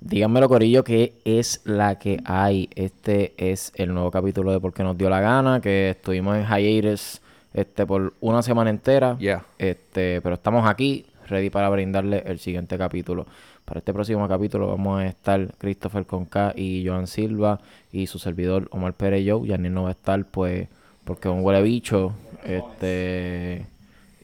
[0.00, 2.70] Díganmelo, Corillo, que es la que hay.
[2.76, 7.20] Este es el nuevo capítulo de Porque nos dio la gana, que estuvimos en hiatus
[7.52, 9.16] este, por una semana entera.
[9.18, 9.44] Ya.
[9.58, 13.26] Este, pero estamos aquí, ready para brindarle el siguiente capítulo.
[13.64, 17.60] Para este próximo capítulo vamos a estar Christopher Conca y Joan Silva
[17.92, 19.48] y su servidor Omar Pérez Joe.
[19.48, 20.68] Yanir no va a estar, pues,
[21.04, 22.12] porque es un huele bicho.
[22.44, 23.66] Este,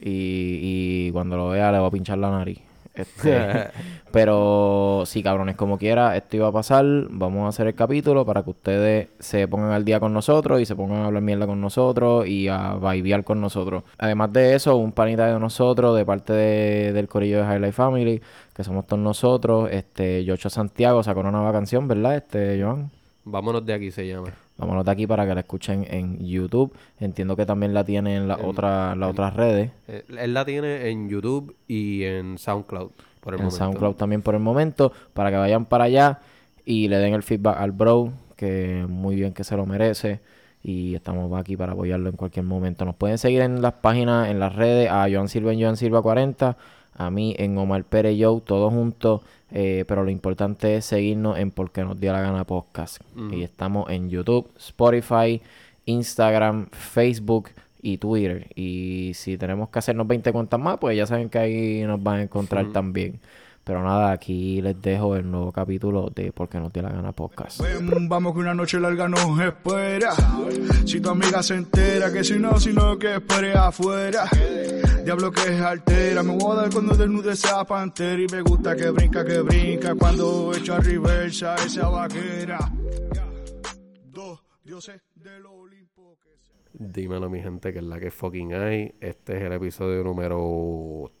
[0.01, 2.59] y, y cuando lo vea le va a pinchar la nariz.
[2.95, 3.67] Este,
[4.11, 6.85] pero sí, cabrones, como quiera, esto iba a pasar.
[7.09, 10.65] Vamos a hacer el capítulo para que ustedes se pongan al día con nosotros y
[10.65, 13.83] se pongan a hablar mierda con nosotros y a vibear con nosotros.
[13.97, 18.21] Además de eso, un panita de nosotros, de parte de- del corillo de Highlight Family,
[18.53, 19.69] que somos todos nosotros.
[19.71, 22.15] Este, Yocho Santiago sacó una nueva canción, ¿verdad?
[22.15, 22.91] Este, Joan.
[23.25, 24.29] Vámonos de aquí se llama.
[24.57, 26.73] Vámonos de aquí para que la escuchen en YouTube.
[26.99, 29.71] Entiendo que también la tienen en las otra, las otras redes.
[29.87, 33.57] Eh, él la tiene en YouTube y en SoundCloud por el en momento.
[33.57, 36.19] SoundCloud también por el momento, para que vayan para allá
[36.65, 40.21] y le den el feedback al bro, que muy bien que se lo merece.
[40.63, 42.85] Y estamos aquí para apoyarlo en cualquier momento.
[42.85, 46.01] Nos pueden seguir en las páginas, en las redes, a Joan Silva en Joan Silva
[46.01, 46.57] 40,
[46.95, 49.21] a mí en Omar Pérez Joe, todos juntos.
[49.51, 52.97] eh, pero lo importante es seguirnos en Porque nos dio la gana podcast.
[53.31, 55.41] Y estamos en YouTube, Spotify,
[55.85, 57.49] Instagram, Facebook
[57.81, 58.47] y Twitter.
[58.55, 62.17] Y si tenemos que hacernos 20 cuentas más, pues ya saben que ahí nos van
[62.17, 63.19] a encontrar también.
[63.63, 67.61] Pero nada, aquí les dejo el nuevo capítulo de Porque nos dio la gana podcast.
[67.61, 70.13] Ven, vamos que una noche larga nos espera.
[70.85, 74.25] Si tu amiga se entera, que si no, si no, que espere afuera.
[75.05, 78.21] Diablo que es altera, me voy a dar cuando desnude esa pantera.
[78.21, 82.57] Y me gusta que brinca, que brinca, cuando echa reversa esa vaquera.
[84.11, 86.51] Dos dioses del Olimpo que se...
[86.73, 88.95] Dímelo, mi gente, que es la que fucking hay.
[88.99, 91.11] Este es el episodio número.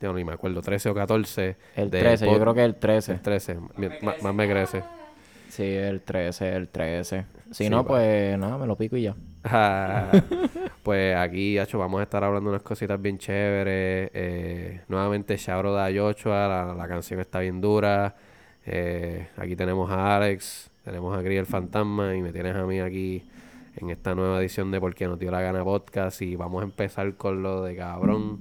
[0.00, 1.56] Yo ni me acuerdo, 13 o 14.
[1.76, 3.12] El del 13, yo creo que el 13.
[3.12, 3.56] El 13.
[3.76, 4.82] Mi- ma- más me crece.
[5.50, 7.26] Sí, el 13, el 13.
[7.50, 7.88] Si Sí, no, pa.
[7.88, 9.14] pues nada, me lo pico y ya.
[10.82, 14.10] Pues aquí, Hacho, vamos a estar hablando unas cositas bien chéveres.
[14.14, 18.14] Eh, nuevamente, Shauro da Yochoa, la, la canción está bien dura.
[18.64, 22.80] Eh, aquí tenemos a Alex, tenemos a Gris el Fantasma y me tienes a mí
[22.80, 23.22] aquí
[23.76, 26.22] en esta nueva edición de Porque nos dio la gana podcast.
[26.22, 28.40] Y vamos a empezar con lo de cabrón,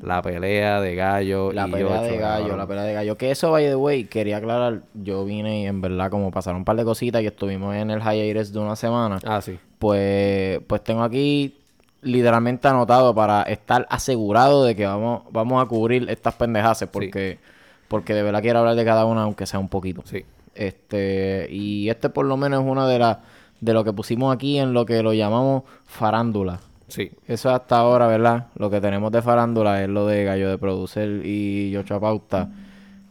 [0.00, 1.52] la pelea de gallo.
[1.52, 2.58] La y pelea de gallo, cabrón.
[2.58, 3.16] la pelea de gallo.
[3.18, 4.82] Que eso, by the way, quería aclarar.
[4.94, 8.00] Yo vine y en verdad, como pasaron un par de cositas y estuvimos en el
[8.00, 9.18] hiatus de una semana.
[9.24, 9.58] Ah, sí.
[9.84, 11.58] Pues, pues tengo aquí
[12.00, 16.88] literalmente anotado para estar asegurado de que vamos, vamos a cubrir estas pendejaces.
[16.88, 17.38] Porque,
[17.86, 20.00] porque de verdad quiero hablar de cada una, aunque sea un poquito.
[20.06, 20.24] Sí.
[20.54, 23.18] Este, y este por lo menos es una de las
[23.60, 26.60] de lo que pusimos aquí en lo que lo llamamos farándula.
[26.88, 27.10] Sí.
[27.28, 28.46] Eso hasta ahora, ¿verdad?
[28.56, 32.48] Lo que tenemos de farándula es lo de Gallo de Producer y Yocho Pauta.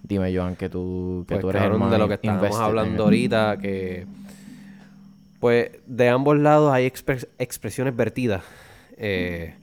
[0.01, 3.57] Dime, Joan, que tú, que Pues, tú eres el de lo que en hablando ahorita,
[3.57, 4.07] que
[5.43, 8.43] pues de ambos lados hay expres- expresiones vertidas.
[8.95, 9.55] eh,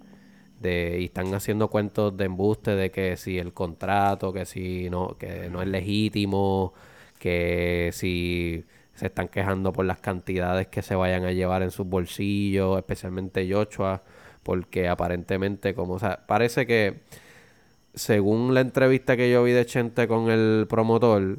[0.60, 5.16] de, y están haciendo cuentos de embuste de que si el contrato, que si no,
[5.18, 6.74] que no es legítimo,
[7.18, 8.64] que si
[8.94, 13.50] se están quejando por las cantidades que se vayan a llevar en sus bolsillos, especialmente
[13.50, 14.02] Joshua,
[14.42, 17.00] porque aparentemente, como, o sea, parece que
[17.94, 21.38] según la entrevista que yo vi de Chente con el promotor,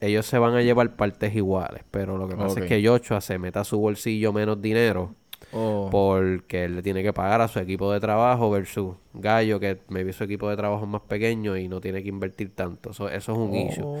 [0.00, 3.38] ellos se van a llevar partes iguales, pero lo que pasa es que Joshua se
[3.38, 5.14] meta a su bolsillo menos dinero
[5.52, 9.78] Oh, porque él le tiene que pagar a su equipo de trabajo versus Gallo, que
[9.88, 12.90] maybe su equipo de trabajo es más pequeño y no tiene que invertir tanto.
[12.90, 13.98] Eso, eso es un issue.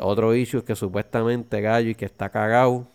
[0.00, 2.86] Otro issue es que supuestamente Gallo y que está cagado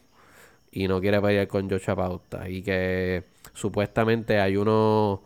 [0.71, 2.49] y no quiere pelear con Joshua Pauta.
[2.49, 3.23] Y que
[3.53, 5.19] supuestamente hay unos,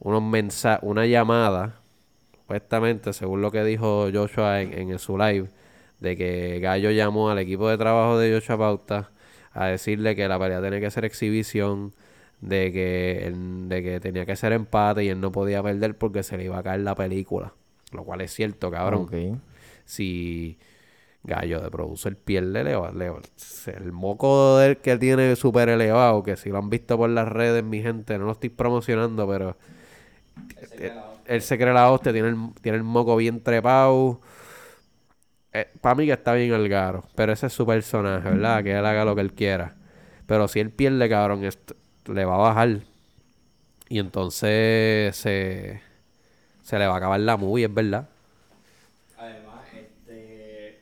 [0.00, 1.80] unos mensajes, una llamada,
[2.36, 5.48] supuestamente, según lo que dijo Joshua en, en su live,
[6.02, 9.10] de que Gallo llamó al equipo de trabajo de Joshua Pauta
[9.52, 11.92] a decirle que la pelea tenía que ser exhibición,
[12.40, 16.22] de que, él- de que tenía que ser empate y él no podía perder porque
[16.24, 17.52] se le iba a caer la película.
[17.92, 19.38] Lo cual es cierto, cabrón ok.
[19.84, 20.58] si
[21.24, 23.20] Gallo de producer pierde eleva- eleva-
[23.66, 27.28] el moco del que él tiene súper elevado, que si lo han visto por las
[27.28, 29.56] redes, mi gente, no lo estoy promocionando, pero
[31.26, 34.20] él se cree la hostia, tiene el, tiene el moco bien trepado.
[35.80, 38.62] Para mí que está bien el garo, pero ese es su personaje, ¿verdad?
[38.64, 39.74] Que él haga lo que él quiera.
[40.26, 41.76] Pero si él pierde, cabrón, esto-
[42.06, 42.80] le va a bajar.
[43.88, 45.80] Y entonces se,
[46.62, 48.08] se le va a acabar la movie, es verdad.
[49.18, 50.78] Además, este,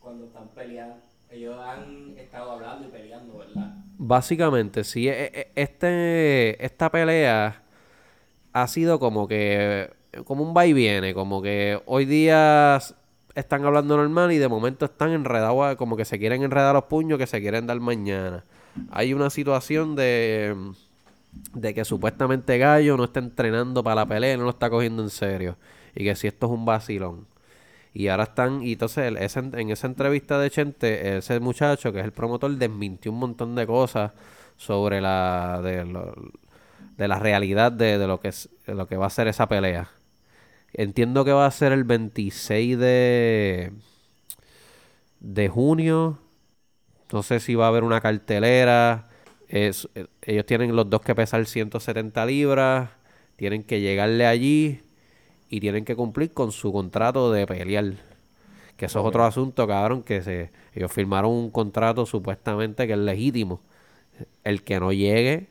[0.00, 0.96] cuando están peleando,
[1.30, 3.62] ellos han estado hablando y peleando, ¿verdad?
[3.98, 7.62] Básicamente, sí, e- e- este, esta pelea
[8.52, 9.90] ha sido como que,
[10.26, 12.80] como un va y viene, como que hoy día
[13.34, 17.18] están hablando normal y de momento están enredados, como que se quieren enredar los puños
[17.18, 18.44] que se quieren dar mañana.
[18.90, 20.56] Hay una situación de,
[21.54, 25.10] de que supuestamente Gallo no está entrenando para la pelea, no lo está cogiendo en
[25.10, 25.56] serio.
[25.94, 27.26] Y que si esto es un vacilón.
[27.94, 32.12] Y ahora están, y entonces en esa entrevista de Chente, ese muchacho que es el
[32.12, 34.12] promotor desmintió un montón de cosas
[34.56, 39.10] sobre la de, la realidad de, de lo que es de lo que va a
[39.10, 39.90] ser esa pelea.
[40.74, 43.72] Entiendo que va a ser el 26 de
[45.20, 46.18] de junio.
[47.12, 49.08] No sé si va a haber una cartelera.
[49.48, 49.88] Es-
[50.22, 52.90] ellos tienen los dos que pesar 170 libras.
[53.36, 54.82] Tienen que llegarle allí
[55.50, 57.94] y tienen que cumplir con su contrato de pelear.
[58.76, 62.98] Que eso es otro asunto, cabrón, que se, ellos firmaron un contrato supuestamente que es
[62.98, 63.60] legítimo.
[64.44, 65.48] El que no llegue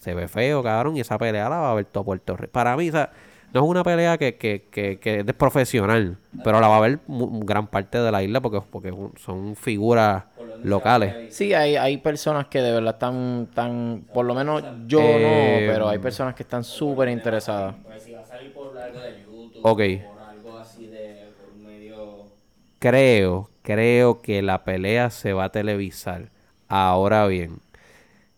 [0.00, 2.52] se ve feo, cabrón, y esa pelea la va a ver todo Puerto Rico.
[2.52, 3.12] Para mí, o sea,
[3.56, 7.00] no es una pelea que, que, que, que es profesional, pero la va a ver
[7.08, 10.24] gran parte de la isla porque, porque son figuras
[10.62, 11.16] locales.
[11.28, 15.62] Sí, hay, hay personas que de verdad están, tan, por lo menos yo Eh, no,
[15.66, 17.76] pero hay personas que están súper interesadas.
[17.84, 19.80] Pues si va a salir por algo de YouTube, Ok.
[20.06, 22.32] por algo así de, por un medio...
[22.78, 26.30] Creo, creo que la pelea se va a televisar.
[26.68, 27.60] Ahora bien,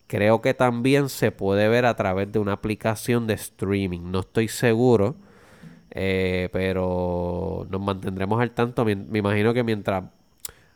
[0.08, 4.10] creo que también se puede ver a través de una aplicación de streaming.
[4.10, 5.14] No estoy seguro,
[5.90, 8.84] eh, pero nos mantendremos al tanto.
[8.84, 10.05] Me imagino que mientras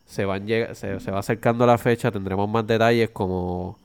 [0.04, 3.78] se, van se, se va acercando la fecha tendremos más detalles como,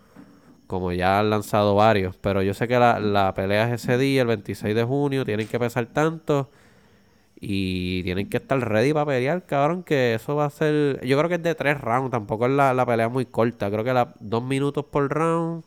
[0.67, 2.17] como ya han lanzado varios.
[2.17, 5.25] Pero yo sé que la, la pelea es ese día, el 26 de junio.
[5.25, 6.49] Tienen que pesar tanto.
[7.39, 10.99] Y tienen que estar ready para pelear, cabrón, que eso va a ser...
[11.05, 13.69] Yo creo que es de tres rounds, tampoco es la, la pelea muy corta.
[13.69, 15.63] Creo que la, dos minutos por round,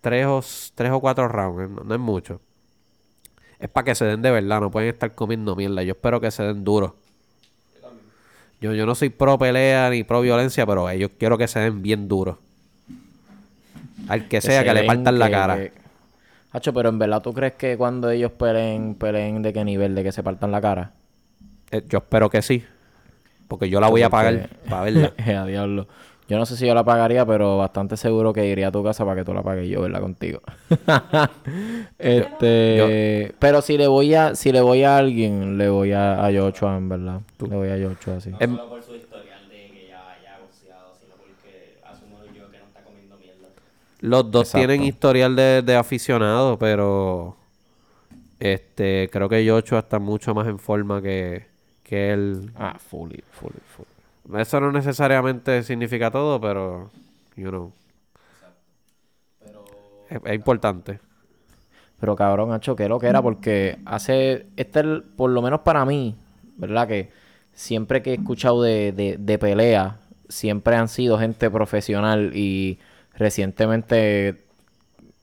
[0.00, 0.42] tres o,
[0.76, 2.40] tres o cuatro rounds, eh, no, no es mucho.
[3.58, 5.82] Es para que se den de verdad, no pueden estar comiendo mierda.
[5.82, 6.94] Yo espero que se den duro.
[8.60, 11.82] Yo, yo no soy pro pelea ni pro violencia, pero ellos quiero que se den
[11.82, 12.36] bien duros.
[14.08, 15.56] Al que sea, se que le partan la cara.
[15.56, 15.85] que-
[16.56, 19.94] Hacho, pero en verdad, ¿tú crees que cuando ellos peleen, peleen de qué nivel?
[19.94, 20.92] ¿De que se partan la cara?
[21.70, 22.64] Eh, yo espero que sí.
[23.46, 25.12] Porque yo la voy a pagar Porque- para verla.
[25.42, 25.86] a diablo.
[26.28, 29.04] Yo no sé si yo la pagaría, pero bastante seguro que iría a tu casa
[29.04, 30.00] para que tú la pagues yo, ¿verdad?
[30.00, 30.40] Contigo.
[31.98, 36.32] este, pero si le voy a, si le voy a alguien, le voy a, a
[36.32, 37.20] Joshua, en verdad.
[37.48, 38.30] Le voy a Joshua, sí.
[38.30, 42.50] No Em- solo por su historial de que ya haya boxeado, sino porque asumo yo
[42.50, 43.48] que no está comiendo mierda.
[44.06, 44.58] Los dos Exacto.
[44.68, 47.36] tienen historial de, de aficionado, pero
[48.38, 51.46] este creo que Yocho está mucho más en forma que,
[51.82, 52.50] que él.
[52.56, 54.40] Ah, fully, fully, fully.
[54.40, 56.90] Eso no necesariamente significa todo, pero
[57.36, 57.72] you know,
[59.40, 59.64] Pero
[60.10, 61.00] es, es importante.
[61.98, 65.84] Pero cabrón, Hacho, que lo que era, porque hace, este, el- por lo menos para
[65.84, 66.14] mí,
[66.56, 66.86] ¿verdad?
[66.88, 67.10] Que
[67.54, 69.96] siempre que he escuchado de, de, de pelea,
[70.28, 72.78] siempre han sido gente profesional y
[73.16, 74.42] recientemente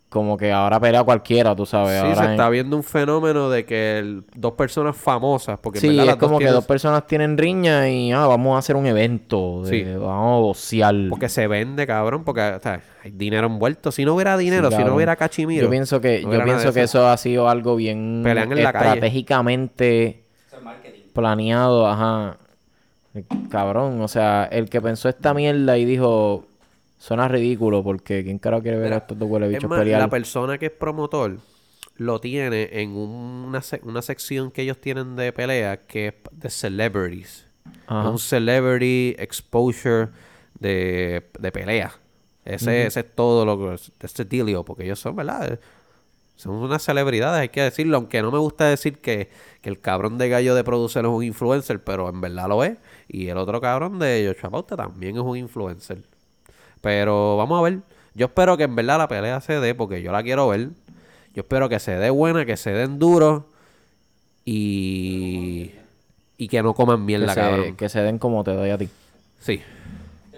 [0.09, 1.99] como que ahora pelea cualquiera, tú sabes.
[1.99, 5.79] Sí, ahora se en- está viendo un fenómeno de que el- dos personas famosas, porque
[5.79, 8.27] en Sí, verdad es las dos como que tienen- dos personas tienen riña y ah,
[8.27, 9.83] vamos a hacer un evento, de- Sí.
[9.97, 10.95] vamos a boxear.
[11.09, 13.91] Porque se vende, cabrón, porque o sea, hay dinero envuelto.
[13.91, 15.63] Si no hubiera dinero, si no hubiera cachimiro.
[15.63, 18.71] Yo pienso que, no yo pienso que eso ha sido algo bien Pelean en la
[18.71, 18.85] calle.
[18.89, 20.21] estratégicamente
[21.13, 22.37] planeado, ajá.
[23.49, 26.45] Cabrón, o sea, el que pensó esta mierda y dijo,
[27.05, 29.79] suena ridículo porque ¿quién carajo quiere ver Mira, a estos dos huele Es bichos más,
[29.79, 30.00] pelear?
[30.00, 31.38] la persona que es promotor
[31.98, 36.13] lo tiene en un- una, sec- una sección que ellos tienen de pelea que es
[36.31, 37.45] de celebrities.
[37.88, 38.10] Ajá.
[38.10, 40.10] Un celebrity exposure
[40.60, 41.93] de, de pelea.
[42.45, 45.60] Ese, ese es todo lo que este dealio, porque ellos son, ¿verdad?
[46.36, 49.29] Son unas celebridades, hay que decirlo, aunque no me gusta decir que,
[49.62, 52.77] que el cabrón de gallo de producer es un influencer, pero en verdad lo es.
[53.07, 56.00] Y el otro cabrón de Joshua Pauta también es un influencer.
[56.83, 57.79] Pero vamos a ver.
[58.13, 60.67] Yo espero que en verdad la pelea se dé, porque yo la quiero ver.
[61.33, 63.43] Yo espero que se dé buena, que se den duros
[64.43, 65.71] y,
[66.37, 67.75] y que no coman que, mierda, se, cabrón.
[67.77, 68.89] que se den como te doy a ti.
[69.39, 69.61] Sí.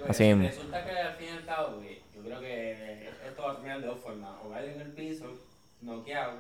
[0.08, 0.44] Así mismo.
[0.44, 1.82] Resulta que al fin y al cabo,
[2.16, 4.30] yo creo que esto va a terminar de dos formas.
[4.46, 5.26] O Gallo en el piso,
[5.82, 6.34] noqueado,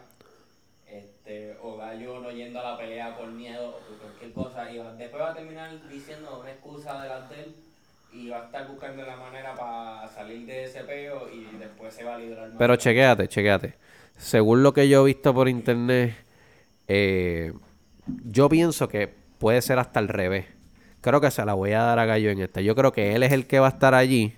[0.87, 4.71] este, o Gallo no yendo a la pelea por miedo o por cualquier cosa.
[4.71, 7.55] Y va- después va a terminar diciendo una excusa delante de él
[8.15, 12.03] y va a estar buscando la manera para salir de ese peo y después se
[12.03, 12.57] va a liberar más.
[12.57, 13.75] Pero chequéate, chequéate.
[14.17, 16.15] Según lo que yo he visto por internet,
[16.87, 17.53] eh,
[18.23, 20.45] yo pienso que puede ser hasta al revés.
[21.01, 22.61] Creo que se la voy a dar a Gallo en esta.
[22.61, 24.33] Yo creo que él es el que va a estar allí.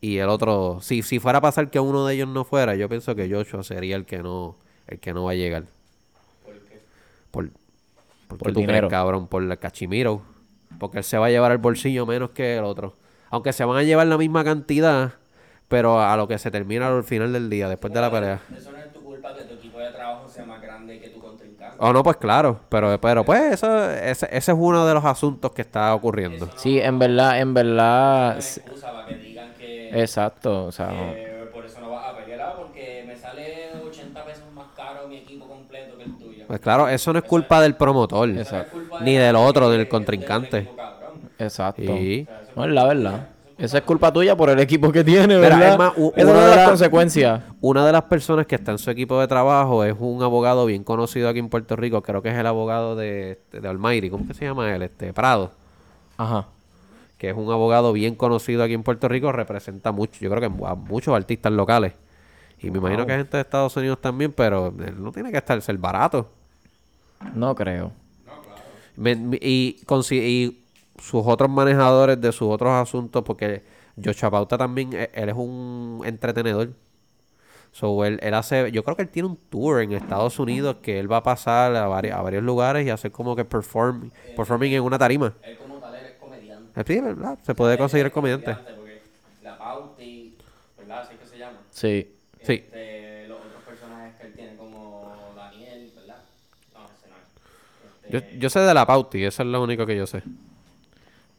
[0.00, 2.88] Y el otro, si, si fuera a pasar que uno de ellos no fuera, yo
[2.88, 5.64] pienso que Joshua sería el que no, el que no va a llegar.
[6.44, 6.80] ¿Por qué?
[7.30, 7.50] Por,
[8.28, 8.88] Porque Por dinero.
[8.88, 10.22] cabrón, por el Cachimiro.
[10.78, 12.94] Porque él se va a llevar el bolsillo menos que el otro.
[13.30, 15.12] Aunque se van a llevar la misma cantidad,
[15.68, 18.40] pero a lo que se termina al final del día, después de la pelea.
[18.56, 21.20] Eso no es tu culpa que tu equipo de trabajo sea más grande que tu
[21.20, 21.76] contrincante.
[21.78, 22.60] Oh, no, pues claro.
[22.68, 26.48] Pero, pero pues, eso, ese, ese es uno de los asuntos que está ocurriendo.
[26.56, 28.34] Sí, en verdad, en verdad.
[28.34, 31.12] No excusa para que digan que, Exacto, o sea, no.
[31.14, 31.27] que
[36.48, 38.28] Pues claro, eso no es culpa del promotor.
[39.02, 40.68] Ni de- del otro, de- del de- contrincante.
[41.38, 41.82] exacto.
[41.82, 42.26] Sí.
[42.56, 43.28] No es la verdad.
[43.58, 45.72] Esa es culpa tuya por el equipo que tiene, ¿verdad?
[45.72, 47.42] es más, u- Esa es una una de las la- consecuencias.
[47.60, 50.84] Una de las personas que está en su equipo de trabajo es un abogado bien
[50.84, 52.00] conocido aquí en Puerto Rico.
[52.02, 54.10] Creo que es el abogado de, de Almighty.
[54.10, 54.82] ¿Cómo que se llama él?
[54.82, 55.50] Este, Prado.
[56.16, 56.46] Ajá.
[57.18, 59.32] Que es un abogado bien conocido aquí en Puerto Rico.
[59.32, 61.94] Representa mucho, yo creo que a muchos artistas locales.
[62.60, 65.38] Y me imagino que hay gente de Estados Unidos también, pero él no tiene que
[65.38, 66.28] estar ser barato.
[67.20, 67.92] No creo.
[68.96, 69.80] Me- me- y,
[70.98, 73.62] sus otros manejadores de sus otros asuntos, porque
[74.02, 76.70] Joshua Pauta también, e- él es un entretenedor.
[77.72, 80.98] So, él, él hace, yo creo que él tiene un tour en Estados Unidos que
[80.98, 84.72] él va a pasar a, vari- a varios lugares y hacer como que perform, performing
[84.72, 85.34] en una tarima.
[85.46, 86.84] Él como tal él es comediante.
[86.86, 87.38] Sí, ¿verdad?
[87.42, 88.58] Se puede conseguir el comediante.
[88.74, 89.00] Porque
[89.42, 90.36] la Pauti,
[90.76, 91.00] ¿verdad?
[91.00, 91.60] Así es que se llama.
[91.70, 92.14] Sí.
[92.42, 92.52] Sí.
[92.54, 96.18] Este, otros personajes que él tiene como Daniel, ¿verdad?
[96.72, 97.24] No, ese no es.
[98.10, 100.22] Yo, yo sé de la Pauti, eso es lo único que yo sé.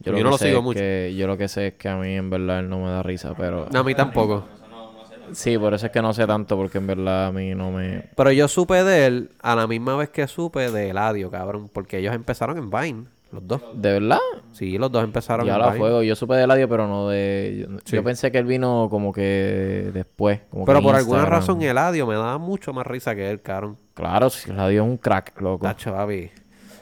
[0.01, 0.79] Yo no lo sé sigo mucho.
[0.79, 3.03] que- yo lo que sé es que a mí en verdad él no me da
[3.03, 3.67] risa, pero...
[3.73, 4.45] A mí tampoco.
[4.71, 4.91] no,
[5.29, 5.35] no.
[5.35, 8.05] Sí, por eso es que no sé tanto, porque en verdad a mí no me...
[8.15, 11.69] Pero yo supe de él a la misma vez que supe de Eladio, cabrón.
[11.71, 13.61] Porque ellos empezaron en Vine, los dos.
[13.73, 14.19] ¿De verdad?
[14.53, 15.79] Sí, los dos empezaron Ya en la Vine.
[15.79, 16.01] fuego.
[16.01, 17.67] Yo supe de Eladio, pero no de...
[17.69, 17.95] Yo, Sí.
[17.97, 20.39] yo pensé que él vino como que después.
[20.49, 23.75] Como Pero por alguna razón Eladio me daba mucho más risa que él, cabrón.
[23.95, 25.63] Claro, si Eladio es un crack, loco.
[25.65, 26.31] Tacho, papi.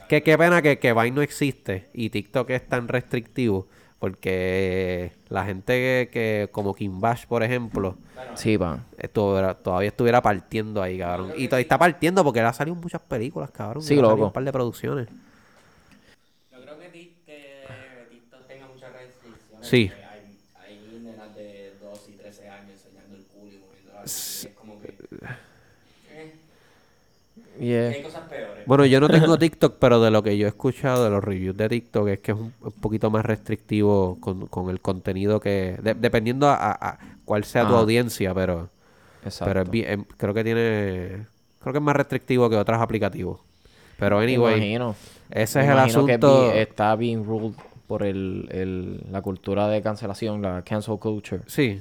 [0.08, 3.66] Que qué pena que, que Vine no existe y TikTok es tan restrictivo.
[3.98, 7.96] Porque la gente que, que como Kim Bash, por ejemplo,
[8.36, 8.84] Sí, pa.
[8.96, 11.32] estuviera- todavía estuviera partiendo ahí, cabrón.
[11.36, 13.82] Y todavía está partiendo porque le ha salido muchas películas, cabrón.
[13.82, 14.26] Sí, loco.
[14.26, 15.08] Un par de producciones.
[16.52, 19.68] No creo que TikTok tenga muchas restricciones.
[19.68, 19.88] Sí.
[19.88, 24.04] porque Hay, hay nenas de 12 y 13 años enseñando el culo y moviendo la
[24.04, 24.88] Es como que.
[26.12, 26.34] eh,
[27.60, 27.88] Yeah.
[27.90, 28.64] hay cosas peores.
[28.66, 31.56] Bueno, yo no tengo TikTok, pero de lo que yo he escuchado de los reviews
[31.56, 35.76] de TikTok es que es un, un poquito más restrictivo con, con el contenido que...
[35.82, 38.68] de- dependiendo a, a- a cuál sea tu audiencia, pero...
[39.24, 39.44] Exacto.
[39.50, 41.26] Pero es bien- em, creo que tiene...
[41.60, 43.40] Creo que es más restrictivo que otros aplicativos.
[43.98, 44.94] Pero Me anyway, imagino.
[45.30, 46.52] ese es el que asunto...
[46.52, 47.54] bi- está being ruled
[47.88, 51.42] por el, el, la cultura de cancelación, la cancel culture.
[51.46, 51.80] Sí.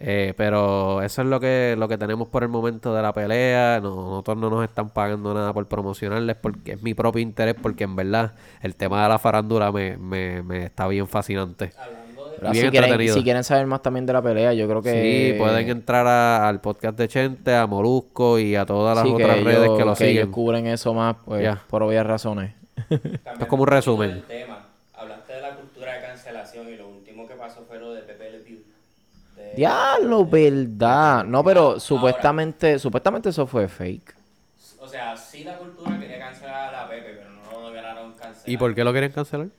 [0.00, 3.80] Eh, pero eso es lo que, lo que tenemos por el momento de la pelea.
[3.80, 7.84] No- nosotros no nos están pagando nada por promocionarles porque es mi propio interés, porque
[7.84, 11.72] en verdad el tema de la farándula me, me, me está bien fascinante.
[12.42, 13.14] Bien si, quieren, entretenido.
[13.14, 15.32] si quieren saber más también de la pelea, yo creo que...
[15.32, 19.12] Sí, pueden entrar a- al podcast de Chente, a Molusco y a todas las Sí,
[19.14, 20.32] otras ellos- redes que lo ellos siguen.
[20.32, 22.52] cubren eso más, pues, por obvias razones.
[22.90, 23.08] Esto
[23.40, 24.22] es como un resumen.
[24.26, 24.66] tema.
[24.94, 28.30] Hablaste de la cultura de cancelación y lo último que pasó fue lo de Pepe
[29.54, 31.24] Diablo, verdad.
[31.24, 34.14] No, pero supuestamente, supuestamente eso fue fake.
[34.78, 38.38] O sea, sí la cultura quería cancelar a Pepe, pero no lo lograron cancelar.
[38.44, 39.50] ¿Y por qué lo quieren cancelar?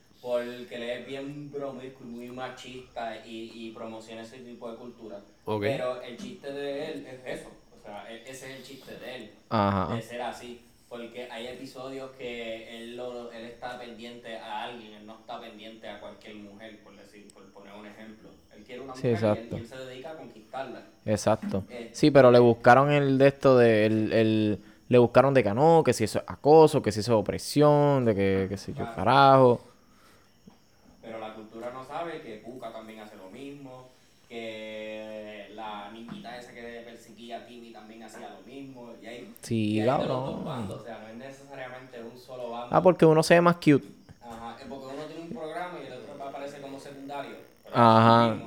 [0.51, 5.23] Porque él es bien bromesco y muy machista y, y promociona ese tipo de cultura.
[5.45, 5.63] Ok.
[5.63, 7.57] Pero el chiste de él es eso.
[7.71, 9.31] O sea, e- ese es el chiste de él.
[9.49, 9.95] Ajá.
[9.95, 10.64] De ser así.
[10.95, 15.89] Porque hay episodios que él, lo, él está pendiente a alguien, él no está pendiente
[15.89, 18.29] a cualquier mujer, por decir, por poner un ejemplo.
[18.55, 19.55] Él quiere una Sí, mujer y él- exacto.
[19.57, 20.81] y él se dedica a conquistarla.
[21.05, 21.65] Exacto.
[21.69, 21.87] Eh.
[21.91, 25.83] Sí, pero le buscaron el de esto de el, el- le buscaron de que no,
[25.83, 28.87] que si eso es acoso, que si eso es opresión, de que, que si yo
[28.87, 29.61] carajo.
[31.01, 33.89] Pero la cultura no sabe que Puka también hace lo mismo,
[34.27, 35.14] que
[35.95, 38.89] la niñita esa que perseguía a Timmy también hacía lo mismo.
[39.01, 40.25] Y hay, Sí, y de los cabrón.
[40.25, 42.75] dos bandos, o sea, no es necesariamente un solo bando.
[42.75, 43.83] Ah, porque uno se ve más cute.
[44.29, 47.35] Ajá, es porque uno tiene un programa y el otro aparece como secundario.
[47.73, 48.37] Ajá.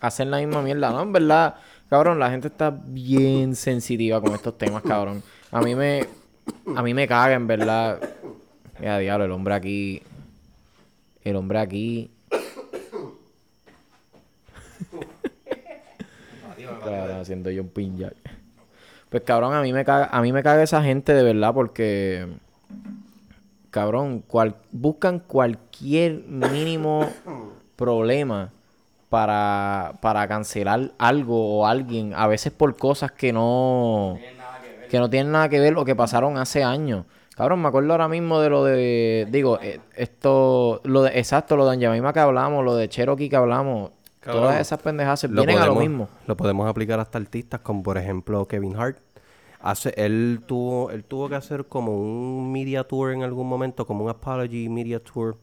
[0.00, 1.02] Hacen la misma mierda, ¿no?
[1.02, 1.54] En verdad,
[1.88, 5.22] cabrón, la gente está bien sensitiva con estos temas, cabrón.
[5.52, 6.06] A mí me,
[6.74, 8.00] a mí me caga, en verdad.
[8.80, 10.02] Ya, diablo, el hombre aquí,
[11.22, 12.10] el hombre aquí.
[16.82, 18.14] Claro, haciendo pin jack.
[19.08, 22.26] Pues cabrón, a mí me caga, a mí me caga esa gente de verdad porque
[23.72, 24.22] cabrón,
[24.70, 27.08] buscan cualquier mínimo
[27.74, 28.50] problema
[29.08, 34.18] para, para cancelar algo o alguien, a veces por cosas que no,
[34.90, 37.06] que no tienen nada que ver o que pasaron hace años.
[37.34, 39.26] Cabrón, me acuerdo ahora mismo de lo de.
[39.30, 40.82] Digo, eh, esto.
[40.84, 43.90] Lo de, exacto, lo de Anjamima que hablamos, lo de Cherokee que hablamos.
[44.22, 46.08] Cabrón, todas esas pendejas Lo vienen a lo podemos- mismo.
[46.26, 48.98] Lo podemos aplicar hasta artistas como por ejemplo Kevin Hart.
[49.60, 54.04] Hace, él tuvo, él tuvo que hacer como un media tour en algún momento, como
[54.04, 55.36] un apology media tour,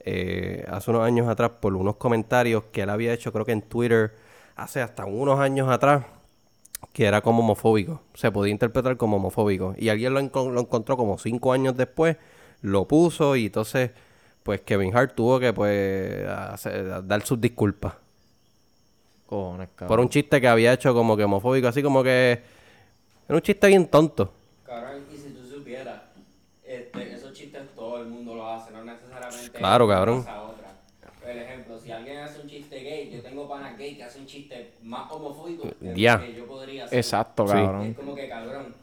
[0.00, 3.60] eh, hace unos años atrás por unos comentarios que él había hecho, creo que en
[3.62, 4.14] Twitter,
[4.56, 6.04] hace hasta unos años atrás,
[6.94, 8.00] que era como homofóbico.
[8.14, 9.74] Se podía interpretar como homofóbico.
[9.76, 12.16] Y alguien lo, enco- lo encontró como cinco años después,
[12.62, 13.90] lo puso y entonces,
[14.44, 17.94] pues Kevin Hart tuvo que pues hacer- dar sus disculpas.
[19.28, 19.88] Cojones, cabrón.
[19.88, 22.40] Por un chiste que había hecho como que homofóbico, así como que...
[23.28, 24.32] Era un chiste bien tonto.
[24.64, 26.00] Cabrón, y si tú supieras,
[26.64, 29.50] este, esos chistes todo el mundo lo hace, no necesariamente.
[29.52, 30.20] Claro, cabrón.
[30.20, 30.48] otra.
[31.20, 34.26] Por ejemplo, si alguien hace un chiste gay, yo tengo panas gay que hacen un
[34.28, 36.16] chiste más homofóbico que Ya.
[36.16, 36.98] lo que yo podría hacer.
[36.98, 37.52] Exacto, Sí.
[37.52, 37.88] cabrón.
[37.90, 38.74] Es como que cabrón.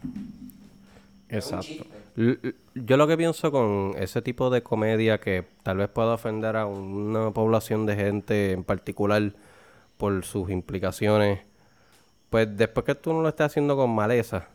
[1.28, 1.86] Es un Exacto.
[2.76, 6.68] Yo lo que pienso con ese tipo de comedia que tal vez pueda ofender a
[6.68, 9.34] una población de gente en particular
[9.98, 11.40] por sus implicaciones,
[12.30, 14.46] pues después que tú no lo estés haciendo con maleza,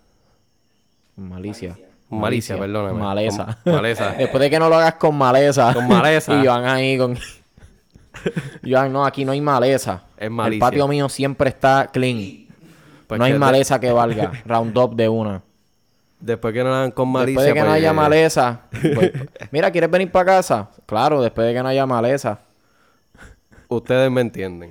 [1.16, 1.76] Malicia.
[2.08, 2.98] con malicia, perdóname.
[2.98, 3.58] Maleza.
[3.64, 4.12] con maleza.
[4.18, 5.72] Después de que no lo hagas con maleza.
[5.74, 6.34] Con maleza.
[6.42, 7.16] y van ahí con.
[8.68, 10.02] Joan, no, aquí no hay maleza.
[10.16, 10.60] Es El malicia.
[10.66, 12.46] patio mío siempre está clean.
[13.06, 14.32] Pues no hay de- maleza que valga.
[14.46, 15.42] Round up de una.
[16.20, 18.60] Después que no lo hagan con malicia, Después de que no pues, haya eh, maleza.
[18.94, 19.12] pues,
[19.50, 20.68] mira, ¿quieres venir para casa?
[20.86, 22.38] Claro, después de que no haya maleza.
[23.68, 24.70] Ustedes me entienden.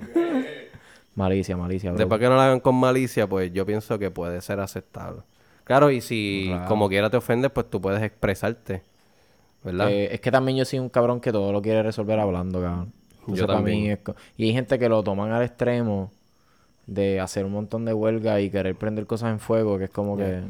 [1.20, 1.98] Malicia, malicia, bro.
[1.98, 5.20] Después que no lo hagan con malicia, pues yo pienso que puede ser aceptable.
[5.64, 6.66] Claro, y si Claro.
[6.66, 8.82] como quiera te ofendes, pues tú puedes expresarte.
[9.62, 9.90] ¿Verdad?
[9.90, 12.92] Eh, es que también yo soy un cabrón que todo lo quiere resolver hablando, cabrón.
[13.20, 13.76] Entonces, Yo también.
[13.82, 16.10] mí es co- Y hay gente que lo toman al extremo
[16.86, 20.16] de hacer un montón de huelga y querer prender cosas en fuego, que es como
[20.16, 20.40] que...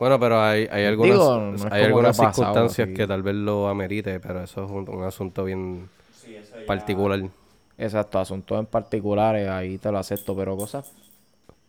[0.00, 3.34] Bueno, pero hay, hay algunas, Digo, no es hay que algunas circunstancias que tal vez
[3.36, 6.66] lo amerite, pero eso es un, un asunto bien Sí, eso ya.
[7.80, 10.92] Exacto, asuntos en particulares, ahí te lo acepto, pero cosas...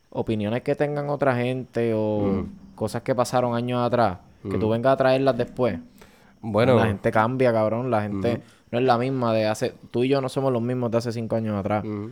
[0.10, 2.46] Opiniones que tengan otra gente o
[2.76, 5.80] cosas que pasaron años atrás, que tú vengas a traerlas después.
[6.42, 7.90] Bueno, La gente cambia, cabrón.
[7.90, 9.74] La gente no es la misma de hace...
[9.90, 11.86] Tú y yo no somos los mismos de hace cinco años atrás.
[11.86, 12.12] ujú.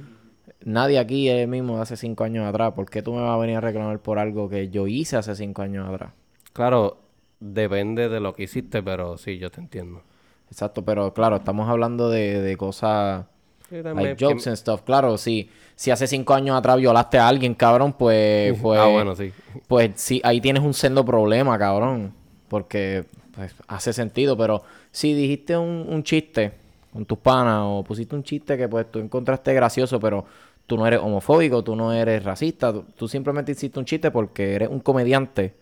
[0.64, 2.72] Nadie aquí es el mismo de hace cinco años atrás.
[2.74, 5.36] ¿Por qué tú me vas a venir a reclamar por algo que yo hice hace
[5.36, 6.12] cinco años atrás?
[6.54, 6.98] claro,
[7.42, 10.04] depende de lo que hiciste, pero sí, yo te entiendo.
[10.50, 13.26] Exacto, pero claro, estamos hablando de, de cosas...
[13.72, 14.82] Like jokes and stuff.
[14.82, 15.50] Claro, sí.
[15.76, 18.58] Si hace cinco años atrás violaste a alguien, cabrón, pues...
[18.62, 19.32] pues ah, bueno, sí.
[19.68, 22.14] Pues sí, ahí tienes un sendo problema, cabrón.
[22.48, 23.06] Porque
[23.36, 26.52] pues, hace sentido, pero si dijiste un, un chiste
[26.92, 30.26] con tus panas o pusiste un chiste que pues tú encontraste gracioso, pero
[30.68, 34.56] tú no eres homofóbico, tú no eres racista, tú, tú simplemente hiciste un chiste porque
[34.56, 35.54] eres un comediante.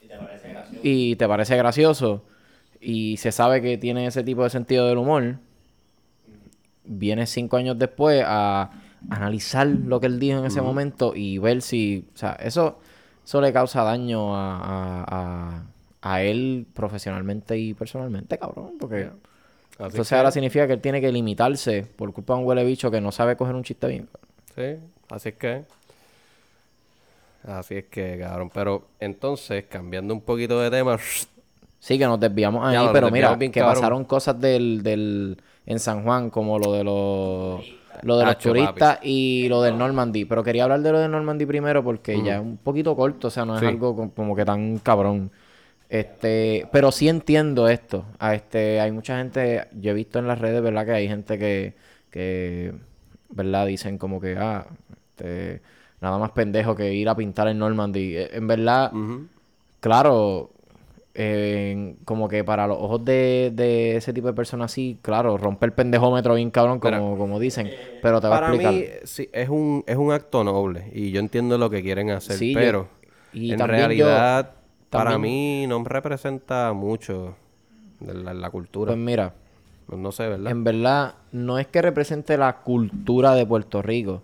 [0.00, 0.80] Si te parece gracioso.
[0.82, 2.22] y te parece gracioso
[2.80, 5.36] y se sabe que tiene ese tipo de sentido del humor,
[6.88, 8.70] vienes cinco años después a
[9.10, 12.78] analizar lo que él dijo en ese momento y ver si, o sea, eso,
[13.24, 15.62] eso le causa daño a, a, a-
[16.00, 19.10] a él profesionalmente y personalmente, cabrón, porque
[19.78, 22.64] Así entonces que- ahora significa que él tiene que limitarse por culpa de un huele
[22.64, 24.08] bicho que no sabe coger un chiste bien.
[24.54, 24.76] Sí,
[25.10, 25.64] así es que.
[27.44, 28.50] Así es que, cabrón.
[28.52, 30.98] Pero entonces, cambiando un poquito de tema.
[31.80, 33.76] Sí, que nos desviamos ahí, Ya, pero mira, bien que cabrón.
[33.76, 35.38] pasaron cosas del, del,
[35.70, 37.60] en San Juan, como lo de los,
[38.02, 40.24] lo de los Tacho, turistas y lo del Normandy.
[40.24, 43.30] Pero quería hablar de lo del Normandy primero porque ya es un poquito corto, o
[43.30, 43.66] sea, no es Sí.
[43.66, 45.30] algo co- como que tan cabrón.
[45.90, 48.04] Este, pero sí entiendo esto.
[48.18, 50.86] A este, hay mucha gente, yo he visto en las redes, ¿verdad?
[50.86, 51.74] Que hay gente que,
[52.10, 52.72] que
[53.30, 53.66] ¿verdad?
[53.66, 54.66] Dicen como que, ah,
[55.16, 55.60] este,
[56.00, 58.16] nada más pendejo que ir a pintar el Normandy.
[58.16, 58.90] Eh, En verdad,
[59.80, 60.50] claro,
[61.20, 65.66] eh, como que para los ojos de, de ese tipo de personas sí, claro, rompe
[65.66, 67.70] el pendejómetro bien cabrón, como, como dicen.
[68.00, 68.72] Pero te voy a Para explicar.
[68.72, 70.90] mí, sí, es un, es un acto noble.
[70.94, 72.36] Y yo entiendo lo que quieren hacer.
[72.36, 72.88] Sí, yo- pero,
[73.32, 74.52] y en yo- realidad,
[74.90, 77.34] para también- mí, no representa mucho
[77.98, 78.90] de la, la cultura.
[78.92, 79.34] Pues mira,
[79.88, 80.52] no sé, ¿verdad?
[80.52, 84.22] en verdad, no es que represente la cultura de Puerto Rico,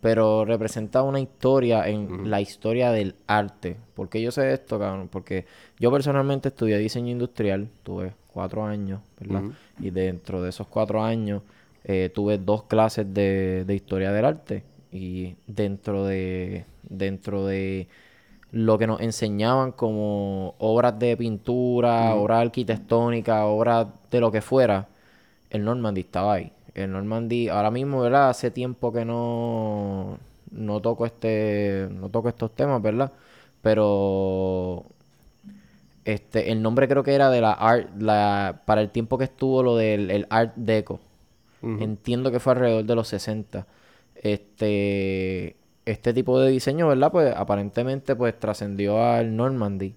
[0.00, 3.76] pero representa una historia en la historia del arte.
[3.94, 5.08] ¿Por qué yo sé esto, cabrón?
[5.08, 5.46] Porque
[5.78, 9.44] yo personalmente estudié diseño industrial, tuve cuatro años, ¿verdad?
[9.80, 11.42] Y dentro de esos cuatro años
[11.84, 14.64] eh, tuve dos clases de, de historia del arte.
[14.92, 17.88] Y dentro de, dentro de
[18.50, 24.88] lo que nos enseñaban como obras de pintura, obras arquitectónicas, obras de lo que fuera,
[25.50, 26.52] el Normandy estaba ahí.
[26.84, 28.30] El Normandy, ahora mismo, ¿verdad?
[28.30, 30.18] Hace tiempo que no,
[30.50, 33.12] no toco este, no toco estos temas, ¿verdad?
[33.62, 34.86] Pero
[36.04, 39.62] Este, el nombre creo que era de la art, la, para el tiempo que estuvo
[39.62, 41.00] lo del el Art Deco.
[41.76, 43.66] Entiendo que fue alrededor de los 60.
[44.16, 47.12] Este, este tipo de diseño, ¿verdad?
[47.12, 49.96] Pues aparentemente pues trascendió al Normandy.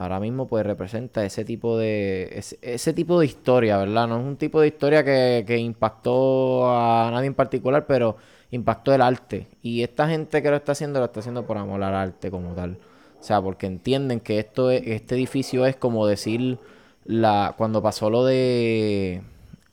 [0.00, 4.08] Ahora mismo pues representa ese tipo de ese, tipo de historia, ¿verdad?
[4.08, 8.16] No es un tipo de historia que, impactó a nadie en particular, pero
[8.50, 9.46] impactó el arte.
[9.62, 12.54] Y esta gente que lo está haciendo lo está haciendo por amor al arte como
[12.54, 12.78] tal.
[13.20, 16.58] O sea, porque entienden que esto este edificio es como decir
[17.04, 19.20] la cuando pasó lo de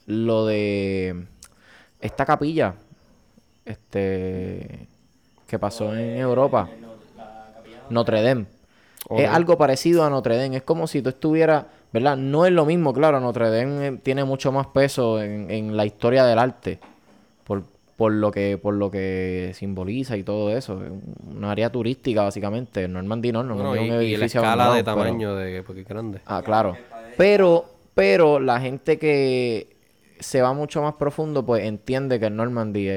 [0.04, 1.24] lo de
[2.02, 2.74] esta capilla
[3.64, 4.88] este
[5.46, 6.68] que pasó en Europa
[7.88, 8.57] Notre Dame
[9.16, 10.56] es algo parecido a Notre Dame.
[10.56, 14.24] Es como si tú estuvieras verdad no es lo mismo claro Notre Dame eh, tiene
[14.24, 16.78] mucho más peso en, en la historia del arte
[17.44, 17.62] por,
[17.96, 20.80] por lo que por lo que simboliza y todo eso.
[21.34, 22.86] Una área turística básicamente.
[22.88, 26.20] Normandy no Normandy es un edificio y la escala de tamaño de porque es grande.
[26.26, 26.76] Ah claro.
[27.16, 29.76] Pero pero la gente que
[30.20, 32.88] se va mucho más profundo pues entiende que el Normandy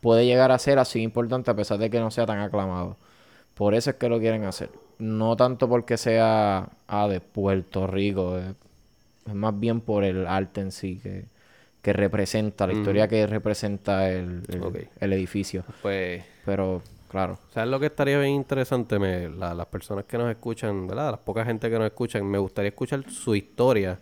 [0.00, 2.96] puede llegar a ser así importante a pesar de que no sea tan aclamado.
[3.54, 8.38] Por eso es que lo quieren hacer no tanto porque sea ah, de Puerto Rico
[8.38, 11.24] es más bien por el arte en sí que
[11.82, 14.42] que representa, la historia que representa el,
[15.00, 15.64] el, edificio.
[15.80, 16.22] Pues.
[16.44, 17.38] Pero, claro.
[17.54, 18.98] ¿Sabes lo que estaría bien interesante?
[18.98, 21.12] Me, las personas que nos escuchan, ¿verdad?
[21.12, 23.98] Las pocas gente que nos escuchan, me gustaría escuchar su historia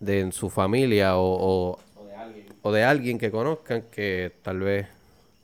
[0.00, 2.46] de en su familia o, o, de alguien.
[2.62, 4.86] o de alguien que conozcan que tal vez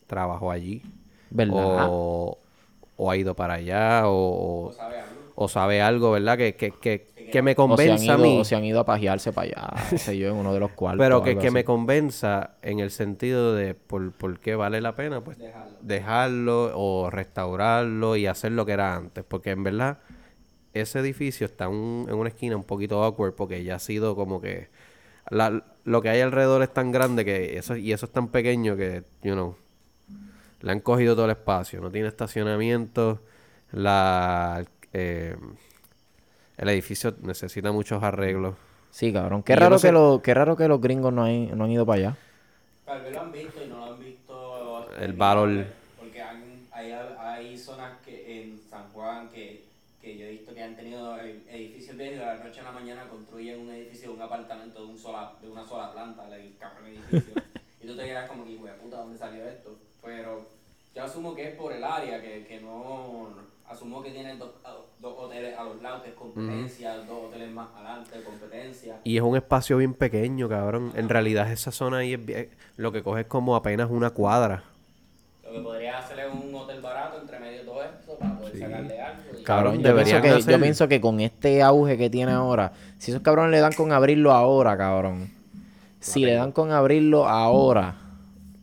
[0.06, 0.82] trabajó allí.
[1.30, 1.86] ¿Verdad?
[1.90, 2.38] O,
[2.98, 5.32] o ha ido para allá o, o, sabe algo.
[5.36, 6.36] o sabe algo, ¿verdad?
[6.36, 8.40] Que, que, que, que me convenza a mí.
[8.40, 11.04] O se han ido a pajearse para allá, sé yo, en uno de los cuartos.
[11.04, 15.22] Pero que, que me convenza en el sentido de por, por qué vale la pena,
[15.22, 15.38] pues
[15.80, 16.72] dejarlo.
[16.74, 19.24] o restaurarlo y hacer lo que era antes.
[19.24, 19.98] Porque en verdad,
[20.74, 24.68] ese edificio está en una esquina un poquito awkward porque ya ha sido como que.
[25.30, 28.76] La, lo que hay alrededor es tan grande que eso, y eso es tan pequeño
[28.76, 29.56] que, you know,
[30.60, 31.80] le han cogido todo el espacio.
[31.80, 33.20] No tiene estacionamiento.
[33.72, 34.64] La.
[34.92, 35.36] Eh,
[36.56, 38.56] el edificio necesita muchos arreglos.
[38.90, 39.42] Sí, cabrón.
[39.42, 42.00] Qué raro, que lo, qué raro que los gringos no, hay, no han ido para
[42.00, 42.16] allá.
[42.84, 44.90] Tal vez lo han visto y no lo han visto.
[44.98, 45.66] El valor.
[45.98, 49.66] Porque hay, hay, zonas que en San Juan que,
[50.00, 52.72] que yo he visto que han tenido edificios viejos y de la noche a la
[52.72, 56.86] mañana construyen un edificio, un apartamento de, un sola, de una sola planta, el cabrón
[56.86, 57.34] edificio.
[57.82, 59.78] y tú te quedas como que, puta, ¿dónde salió esto?
[60.08, 60.40] Pero
[60.94, 63.28] yo asumo que es por el área, que, que no
[63.68, 64.52] asumo que tienen dos,
[65.00, 69.00] dos, hoteles a los lados, que es competencia, dos hoteles más adelante, competencia.
[69.04, 70.92] Y es un espacio bien pequeño, cabrón.
[70.96, 74.64] En realidad esa zona ahí es bien, lo que coge es como apenas una cuadra.
[75.44, 78.58] Lo que podría hacer es un hotel barato entre medio de todo esto para poder
[78.58, 79.22] sacarle algo.
[79.44, 83.22] Cabrón, yo pienso, que, yo pienso que con este auge que tiene ahora, si esos
[83.22, 85.30] cabrones le dan con abrirlo ahora, cabrón.
[86.00, 88.07] Si le dan con abrirlo ahora,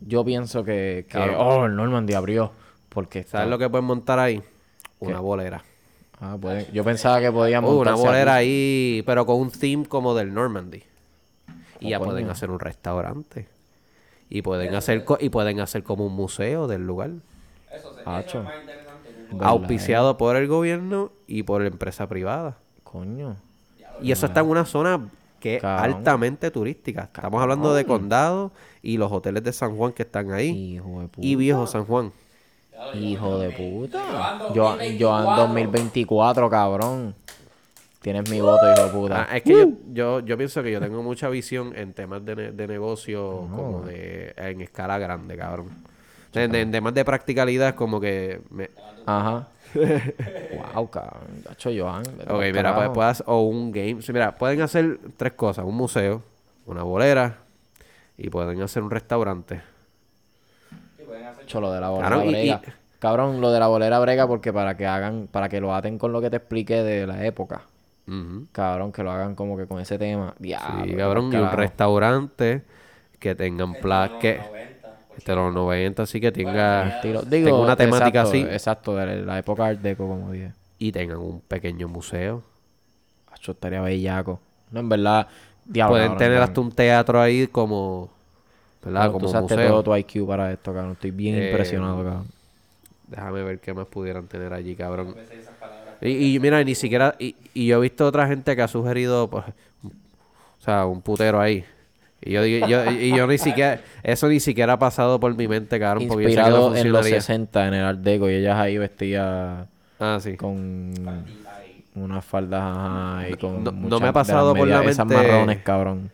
[0.06, 2.52] yo pienso que, que oh, el Normandy abrió.
[2.88, 4.42] Porque ¿Sabes lo que pueden montar ahí?
[5.00, 5.62] Una bolera.
[6.20, 6.38] Ah,
[6.72, 7.70] yo pensaba que podíamos.
[7.70, 10.82] Uh, una bolera ahí, pero con un theme como del Normandy.
[11.80, 13.48] Y ya pueden hacer un restaurante.
[14.30, 17.10] Y pueden hacer y pueden hacer como un museo del lugar.
[17.70, 19.10] Eso sería más interesante.
[19.40, 22.56] Auspiciado por el gobierno y por la empresa privada.
[22.82, 23.36] Coño.
[24.00, 25.08] Y eso está en una zona
[25.40, 27.02] que es altamente turística.
[27.02, 30.80] Estamos hablando de condado y los hoteles de San Juan que están ahí.
[31.18, 32.12] Y viejo San Juan.
[32.94, 34.52] Hijo de puta.
[34.54, 37.14] Yo, ando 2024, cabrón.
[38.00, 39.26] Tienes mi voto, hijo de puta.
[39.28, 42.52] Ah, es que yo, yo, yo, pienso que yo tengo mucha visión en temas de,
[42.52, 45.70] de negocio como de en escala grande, cabrón.
[46.36, 48.40] En, temas de practicalidad, como que...
[48.50, 48.70] Me...
[49.06, 49.48] Ajá.
[50.74, 51.42] wow, cabrón.
[51.44, 52.02] Gacho Joan.
[52.28, 53.98] Ok, mira, pues, puedes, o un game.
[54.08, 55.64] mira, pueden hacer tres cosas.
[55.64, 56.22] Un museo,
[56.66, 57.38] una bolera
[58.16, 59.60] y pueden hacer un restaurante
[61.54, 62.60] lo de la bolera brega.
[62.98, 66.12] Cabrón, lo de la bolera brega porque para que hagan, para que lo aten con
[66.12, 67.62] lo que te expliqué de la época.
[68.52, 70.32] Cabrón, que lo hagan como que con ese tema.
[70.38, 72.62] Diablo, sí, cabrón, y un restaurante
[73.18, 74.38] que tengan plaques.
[74.38, 74.75] Este
[75.24, 78.40] de los 90, así que tenga, digo, una temática así.
[78.40, 80.52] Exacto, de la época Art Deco, como dije.
[80.78, 82.42] Y tengan un pequeño museo.
[83.32, 84.40] Acho, estaría bellaco.
[84.70, 85.28] No, en verdad,
[85.88, 88.10] Pueden tener hasta un teatro ahí como
[88.84, 89.06] ¿Verdad?
[89.10, 90.92] Como tú usaste todo tu IQ para esto, cabrón.
[90.92, 92.26] Estoy bien eh, impresionado, cabrón.
[93.08, 95.16] Déjame ver qué más pudieran tener allí, cabrón.
[96.00, 97.16] Y, y mira, ni siquiera...
[97.18, 99.44] Y, y, yo he visto otra gente que ha sugerido, pues...
[99.84, 101.64] O sea, un putero ahí.
[102.22, 103.80] Y yo, yo, y yo ni siquiera...
[104.02, 106.04] Eso ni siquiera ha pasado por mi mente, cabrón.
[106.04, 108.28] Inspirado en los 60, en el Art Deco.
[108.30, 109.68] Y ellas ahí vestidas...
[110.00, 110.36] Ah, sí.
[110.36, 110.92] Con...
[111.94, 115.06] unas faldas ajá, y con No- no muchas me ha pasado por la medias- esas
[115.06, 116.10] mente- marrones, cabrón,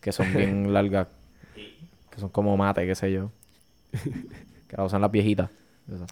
[0.00, 1.06] que son bien largas,
[1.54, 3.30] que son como mate, qué sé yo.
[3.92, 5.48] que la usan las viejitas.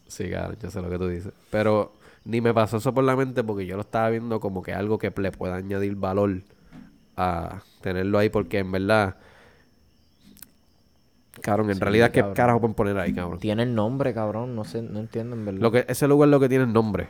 [0.06, 1.32] Sí, claro, yo sé lo que tú dices.
[1.50, 1.92] Pero
[2.24, 4.98] ni me pasó eso por la mente porque yo lo estaba viendo como que algo
[4.98, 6.40] que le pueda añadir valor
[7.18, 9.16] a tenerlo ahí porque en verdad...
[11.40, 12.34] Cabrón, en Sí, realidad, ¿qué cabrón.
[12.34, 13.38] carajo pueden poner ahí, cabrón?
[13.38, 15.60] Tiene el nombre, cabrón, no sé, no entiendo en verdad.
[15.60, 17.08] Lo que, ese lugar lo que tiene es nombre.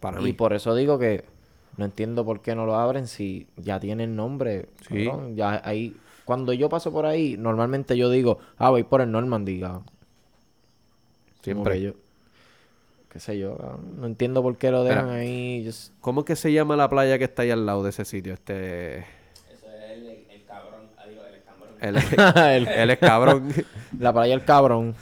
[0.00, 0.32] Para y mí.
[0.32, 1.24] por eso digo que
[1.76, 4.68] no entiendo por qué no lo abren si ya tiene el nombre.
[4.88, 5.04] Sí.
[5.06, 5.36] cabrón.
[5.36, 9.60] Ya ahí, cuando yo paso por ahí, normalmente yo digo, ah, voy por el Normandy,
[9.60, 9.84] cabrón.
[11.42, 11.80] Siempre.
[11.80, 11.92] yo,
[13.12, 15.62] qué sé yo, no entiendo por qué lo dejan ahí.
[15.66, 18.04] just- ¿Cómo es que se llama la playa que está ahí al lado de ese
[18.06, 18.32] sitio?
[18.32, 18.98] Este...
[19.00, 20.88] Eso es el, el cabrón.
[20.96, 21.74] Ah, digo, el escambrón.
[21.80, 21.96] El,
[22.66, 23.52] El- el escabrón.
[23.98, 24.94] la playa del cabrón.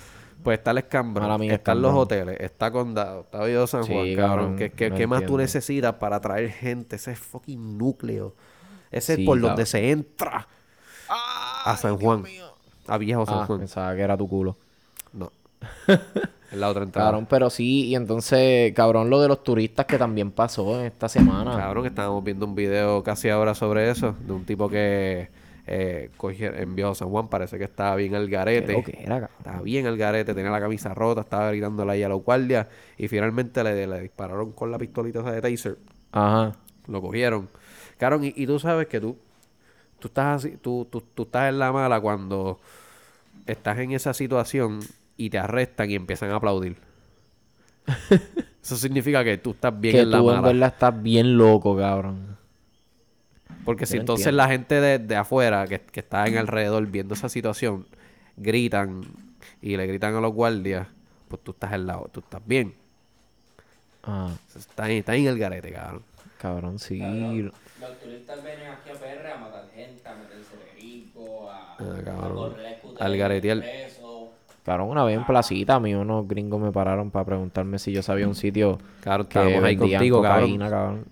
[0.42, 4.14] Pues está el escambrón, mía, están los hoteles, está Condado, está Viejo San Sí, Juan,
[4.16, 4.28] cabrón.
[4.38, 6.96] cabrón, ¿Qué, qué, no qué más tú necesitas para atraer gente?
[6.96, 8.34] Ese fucking núcleo.
[8.90, 10.48] Ese Sí, es por donde se entra
[11.08, 12.24] a San Juan.
[12.88, 13.58] A Viejo San Ah, Juan.
[13.60, 14.56] pensaba que era tu culo.
[15.12, 15.30] No.
[16.50, 17.08] es la otra entrada.
[17.10, 21.08] Cabrón, pero sí, y entonces, cabrón, lo de los turistas que también pasó en esta
[21.08, 21.56] semana.
[21.56, 25.28] Cabrón, estábamos viendo un video casi ahora sobre eso, de un tipo que
[25.66, 28.72] eh, cogió- en Viejo San Juan, parece que estaba bien al garete.
[28.72, 29.30] lo que era, cabrón.
[29.38, 32.66] Estaba bien al garete, tenía la camisa rota, estaba gritándole ahí a los guardias
[32.98, 35.78] y finalmente le, le dispararon con la pistolita esa de taser.
[36.12, 36.52] Ajá.
[36.88, 37.48] Lo cogieron.
[37.98, 39.16] Cabrón, y, y tú sabes que tú,
[40.00, 42.58] tú estás así, tú, tú, tú estás en la mala cuando
[43.46, 44.80] estás en esa situación
[45.20, 46.76] y te arrestan y empiezan a aplaudir.
[48.62, 50.48] Eso significa que tú estás bien que en la tú en mala.
[50.48, 52.36] verdad estás bien loco, cabrón.
[53.64, 54.42] Porque si entonces entiendo.
[54.44, 57.86] la gente de, de afuera que, que está en alrededor viendo esa situación
[58.36, 59.02] gritan
[59.60, 60.86] y le gritan a los guardias,
[61.28, 62.74] pues tú estás al lado, tú estás bien.
[64.02, 66.02] Ah, Estás en, estás en el garete, cabrón.
[66.38, 66.98] cabrón, sí.
[66.98, 71.76] Cabrón, Los turistas vienen aquí a PR a matar gente, a meterse de rico, a,
[71.78, 73.58] Ah, a correr scooter Al garetear.
[74.64, 78.02] Cabrón, una vez en placita, a mí unos gringos me pararon para preguntarme si yo
[78.02, 80.40] sabía un sitio Cabrón, que estábamos ahí contigo, cabrón.
[80.42, 81.04] cocaína, cabrón.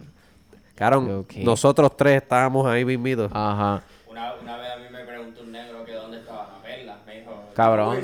[0.74, 1.32] Cabrón, Ok.
[1.38, 3.30] nosotros tres estábamos ahí mismitos.
[3.34, 3.82] Ajá.
[4.08, 6.98] Una, una vez a mí me preguntó un negro que dónde estaba la perla.
[7.06, 7.96] Me dijo, Cabrón.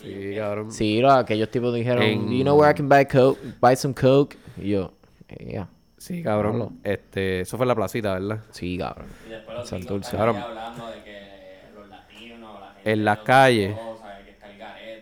[0.00, 0.72] Sí, cabrón.
[0.72, 3.92] Sí, lo- aquellos tipos dijeron, En- you know where I can buy coke, buy some
[3.94, 4.36] coke.
[4.56, 4.92] Y yo,
[5.38, 5.68] yeah.
[5.98, 6.52] Sí, cabrón.
[6.54, 6.72] Hablo.
[6.84, 8.38] Este, eso fue en la placita, ¿verdad?
[8.52, 9.06] Sí, cabrón.
[9.26, 10.36] Y después los ahí Cabrón.
[10.36, 11.18] hablando de que
[11.74, 13.76] los latinos, la gente En las calles.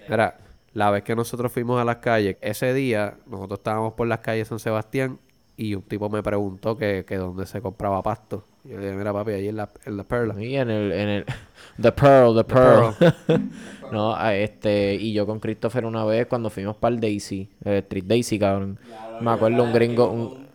[0.08, 0.36] Mira,
[0.72, 4.46] la vez que nosotros fuimos a las calles, ese día nosotros estábamos por las calles
[4.46, 5.18] de San Sebastián
[5.56, 8.44] y un tipo me preguntó que, que dónde se compraba pasto.
[8.64, 10.42] Y yo le dije, mira papi, ahí en la, en la perla.
[10.42, 11.24] Y en el, en el,
[11.80, 12.94] The Pearl, The Pearl.
[12.94, 13.42] Pearl.
[13.92, 18.04] no, este, y yo con Christopher una vez cuando fuimos para el Daisy, el Street
[18.04, 18.78] Daisy, cabrón.
[18.86, 20.46] Claro, Me acuerdo un gringo, un,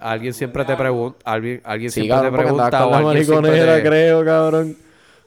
[0.00, 2.90] Alguien siempre te pregunta, alguien, alguien sí, siempre te cabrón, porque andaba pregunta con o
[2.90, 4.76] la alguien siempre mariconera, te- creo, cabrón.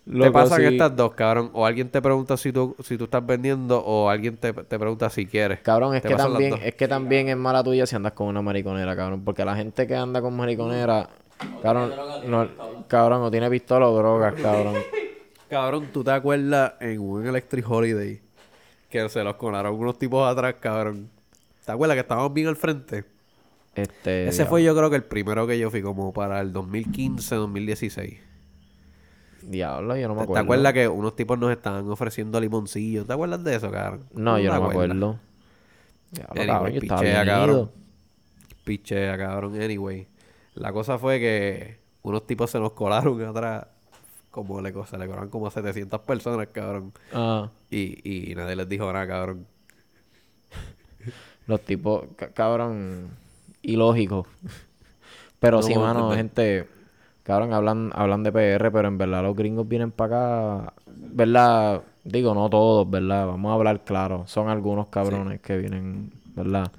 [0.07, 0.65] Te Loco, pasan sí.
[0.65, 1.49] estas dos, cabrón.
[1.53, 5.09] O alguien te pregunta si tú, si tú estás vendiendo o alguien te, te pregunta
[5.09, 5.59] si quieres.
[5.59, 8.41] Cabrón, es Te que también, es que también es mala tuya si andas con una
[8.41, 9.23] mariconera, cabrón.
[9.25, 11.09] Porque la gente que anda con mariconera,
[11.61, 12.47] cabrón, droga, no,
[12.87, 14.75] cabrón, o tiene pistola o drogas, cabrón.
[15.49, 18.19] Cabrón, ¿tú te acuerdas en un Electric Holiday
[18.89, 21.09] que se los colaron unos tipos atrás, cabrón?
[21.65, 23.05] ¿Te acuerdas que estábamos bien al frente?
[23.73, 27.35] Este, Ese fue yo creo que el primero que yo fui como para el 2015,
[27.35, 28.26] 2016.
[29.49, 30.33] Diablo, yo no me ¿Te, acuerdo.
[30.33, 33.07] te acuerdas que unos tipos nos estaban ofreciendo limoncillos?
[33.07, 34.05] ¿Te acuerdas de eso, cabrón?
[34.13, 35.19] No, yo no me acuerdo.
[36.11, 37.71] Diablo, Anyway, cabrón, yo estaba pichea, cabrón.
[38.63, 39.61] Pichea, cabrón.
[39.61, 40.07] Anyway.
[40.55, 43.67] La cosa fue que unos tipos se nos colaron atrás.
[44.31, 46.91] Como le, se le colaron como a 700 personas, cabrón.
[47.13, 49.47] Ah, Y, y nadie les dijo nada, cabrón.
[51.47, 53.09] los tipos, ca- cabrón,
[53.61, 54.27] ilógico.
[55.39, 56.67] Pero No sí, mano, gente,
[57.27, 61.81] cabrón, hablan, hablan de PR, pero en verdad los gringos vienen para acá, ¿verdad?
[62.03, 63.27] Digo, no todos, ¿verdad?
[63.27, 64.23] Vamos a hablar claro.
[64.27, 66.71] Son algunos cabrones que vienen, ¿verdad?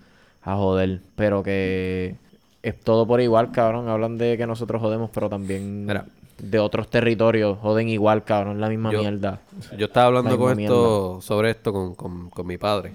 [0.43, 2.17] A joder, pero que
[2.63, 3.89] es todo por igual, cabrón.
[3.89, 6.07] Hablan de que nosotros jodemos, pero también Mira.
[6.39, 9.41] de otros territorios joden igual, cabrón, la misma Yo- mierda.
[9.77, 12.93] Yo estaba hablando La con esto, sobre esto con, con, con mi padre.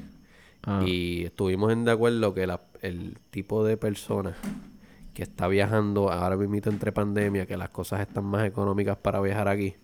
[0.65, 0.81] Ah.
[0.85, 4.33] Y estuvimos en de acuerdo que la- el tipo de persona
[5.13, 9.47] que está viajando ahora mismo entre pandemia, que las cosas están más económicas para viajar
[9.47, 9.75] aquí.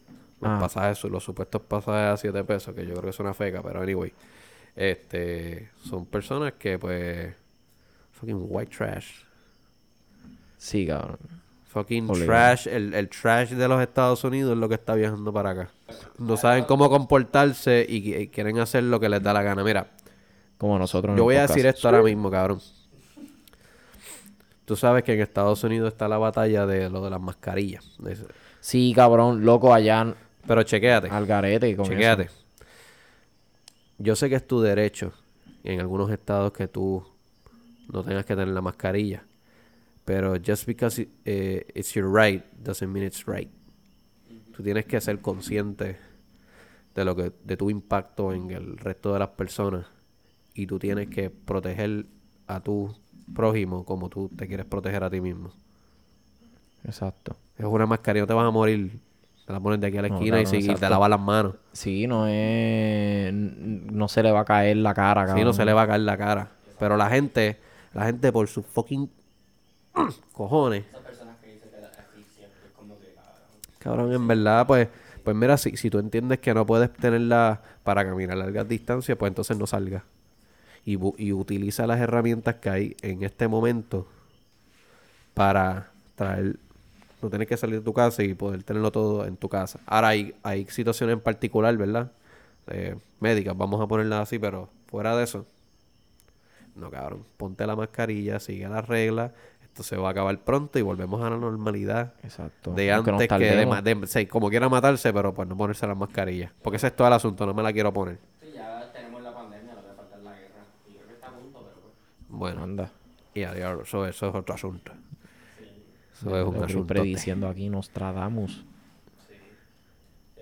[0.42, 0.58] Los Ah.
[0.60, 3.82] pasajes, los supuestos pasajes a 7 pesos, que yo creo que es una feca, pero
[3.82, 4.12] anyway.
[4.76, 7.36] Este, son personas que pues
[8.14, 9.08] fucking white trash.
[10.58, 11.18] Sí, cabrón.
[11.68, 12.26] Fucking Obligado.
[12.32, 15.70] trash, el, el trash de los Estados Unidos es lo que está viajando para acá.
[16.18, 19.64] No saben cómo comportarse y, y quieren hacer lo que les da la gana.
[19.64, 19.88] Mira,
[20.58, 21.16] Como nosotros.
[21.16, 22.60] yo voy a decir esto ahora mismo, cabrón.
[24.70, 27.98] Tú sabes que en Estados Unidos está la batalla de lo de las mascarillas.
[28.60, 30.14] Sí, cabrón, loco, allá
[30.46, 31.10] Pero chequéate.
[31.10, 32.26] al garete con Chequéate.
[32.26, 32.36] eso.
[33.98, 35.12] Yo sé que es tu derecho
[35.64, 37.04] en algunos estados que tú
[37.92, 39.24] no tengas que tener la mascarilla.
[40.06, 43.50] Pero just because it- eh, it's your right doesn't mean it's right.
[44.56, 45.98] Tú tienes que ser consciente
[46.94, 49.88] de lo que de tu impacto en el resto de las personas
[50.54, 52.06] y tú tienes que proteger
[52.46, 52.96] a tu
[53.34, 55.52] prójimo como tú te quieres proteger a ti mismo.
[56.86, 57.36] Exacto.
[57.58, 58.92] Es una mascarilla, no te vas a morir.
[59.46, 61.20] Te la pones de aquí a la No, esquina y, si- y te lavas las
[61.20, 61.56] manos.
[61.74, 63.34] Sí, no es...
[63.34, 65.38] No se le va a caer la cara, cabrón.
[65.40, 66.52] Sí, no se le va a caer la cara.
[66.78, 67.58] Pero la gente,
[67.94, 69.10] la gente por sus fucking
[70.34, 70.86] cojones.
[70.88, 73.34] Esas personas que dicen que la asfixia, es como que cabrón.
[73.80, 74.88] Cabrón, en verdad, pues,
[75.24, 79.30] pues mira, si, si tú entiendes que no puedes tenerla para caminar largas distancias, pues
[79.32, 80.04] entonces no salgas.
[80.92, 84.08] Y, utiliza las herramientas que hay en este momento
[85.34, 86.58] para traer,
[87.22, 89.80] no tienes que salir de tu casa y poder tenerlo todo en tu casa.
[89.86, 92.12] Ahora hay, hay situaciones en particular, ¿verdad?
[92.68, 95.46] Eh, médicas, vamos a ponerlas así, pero fuera de eso,
[96.76, 97.26] no, cabrón.
[97.38, 99.32] Ponte la mascarilla, sigue las reglas.
[99.64, 102.74] Esto se va a acabar pronto y volvemos a la normalidad Exacto.
[102.74, 106.52] de antes que de, de- sí, como quiera matarse, pero pues no ponerse las mascarillas.
[106.62, 108.18] Porque ese es todo el asunto, no me la quiero poner.
[108.42, 110.64] Sí, ya tenemos la pandemia, lo que falta es la guerra.
[110.88, 111.94] Y creo que está a punto, pero pues.
[112.30, 112.92] Bueno, Anda.
[113.34, 114.92] y a diablo, eso, eso es otro asunto.
[116.14, 116.88] Eso es un asunto.
[116.88, 118.66] prediciendo aquí Nostradamus.
[119.28, 119.34] Sí.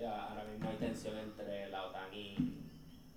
[0.00, 2.34] Ya, ahora mismo hay tensión entre la OTAN y,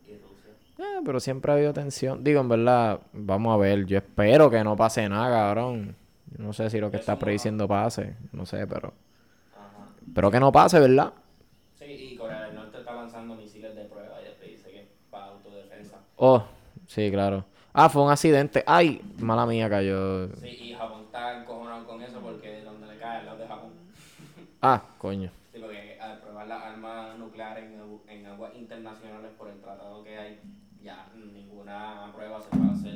[0.08, 0.52] y Rusia.
[0.78, 2.24] Eh, pero siempre ha habido tensión.
[2.24, 3.86] Digo, en verdad, vamos a ver.
[3.86, 5.96] Yo espero que no pase nada, cabrón.
[6.38, 8.16] Yo no sé si lo que está prediciendo pase.
[8.32, 8.94] No sé, pero...
[9.54, 9.90] Ajá.
[10.14, 11.14] Pero que no pase, ¿verdad?
[11.80, 14.88] Sí, y Corea del Norte está lanzando misiles de prueba y después dice que es
[15.10, 15.98] para autodefensa.
[16.16, 16.44] Oh,
[16.88, 17.46] sí, claro.
[17.74, 18.64] Ah, fue un accidente.
[18.68, 20.28] Ay, mala mía cayó.
[20.38, 23.72] Sí, y Japón está encojonado con eso porque donde le cae al lado de Japón.
[24.64, 25.32] Ah, coño.
[25.52, 30.16] Sí, porque al probar las armas nucleares en, en aguas internacionales por el tratado que
[30.16, 30.40] hay,
[30.84, 32.96] ya ninguna prueba se puede hacer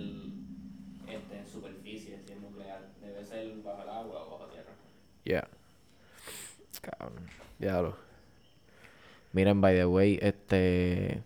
[1.07, 2.81] este, en superficie si es nuclear.
[3.01, 4.69] Debe ser bajo el agua o bajo tierra.
[5.25, 5.47] Ya,
[6.81, 7.25] Cabrón.
[7.57, 7.95] diablo.
[9.33, 11.23] Miren, by the way, este...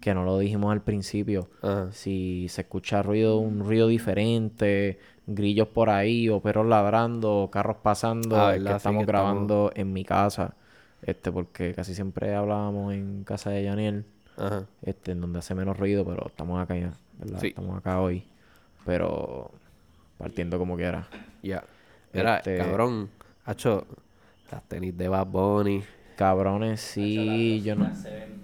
[0.00, 1.48] Que no lo dijimos al principio.
[1.62, 1.92] Ajá.
[1.92, 7.76] Si se escucha ruido, un ruido diferente, grillos por ahí, o perros ladrando, o carros
[7.82, 10.54] pasando, Ah, es que estamos que grabando en mi casa.
[11.02, 14.04] Este, porque casi siempre hablábamos en casa de Yaniel,
[14.36, 14.66] Ajá.
[14.82, 17.40] este, en donde hace menos ruido, pero estamos acá ya, ¿verdad?
[17.40, 17.48] Sí.
[17.48, 18.24] Estamos acá hoy.
[18.86, 19.50] Pero
[20.18, 21.08] partiendo como quiera.
[21.42, 21.62] Ya.
[22.12, 23.10] Este- cabrón,
[23.44, 23.86] hacho,
[24.50, 25.82] las tenis de Bad Bunny.
[26.16, 27.94] Cabrones, sí, yo no.
[27.94, 28.40] Se ven.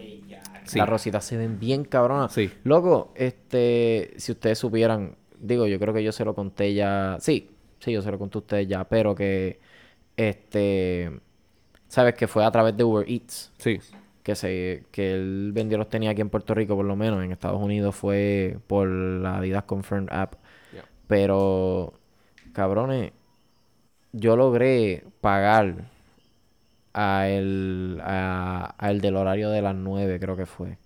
[0.67, 0.79] Sí.
[0.79, 2.33] Las rositas se ven bien cabronas.
[2.33, 2.51] Sí.
[2.65, 7.17] Loco, este, si ustedes supieran, digo, yo creo que yo se lo conté ya.
[7.21, 7.51] Sí,
[7.81, 9.61] sí, yo se lo conté a ustedes ya, pero que,
[10.17, 11.11] este,
[11.89, 13.79] sabes que fue a través de Uber Eats Sí.
[14.23, 17.23] que se, que él vendió los tenía aquí en Puerto Rico, por lo menos.
[17.25, 20.35] En Estados Unidos fue por la Adidas Confirmed App.
[21.07, 21.93] Pero,
[22.53, 23.13] cabrones,
[24.13, 25.85] yo logré pagar
[26.99, 30.79] a el, a, a el del horario de las 9, creo que fue.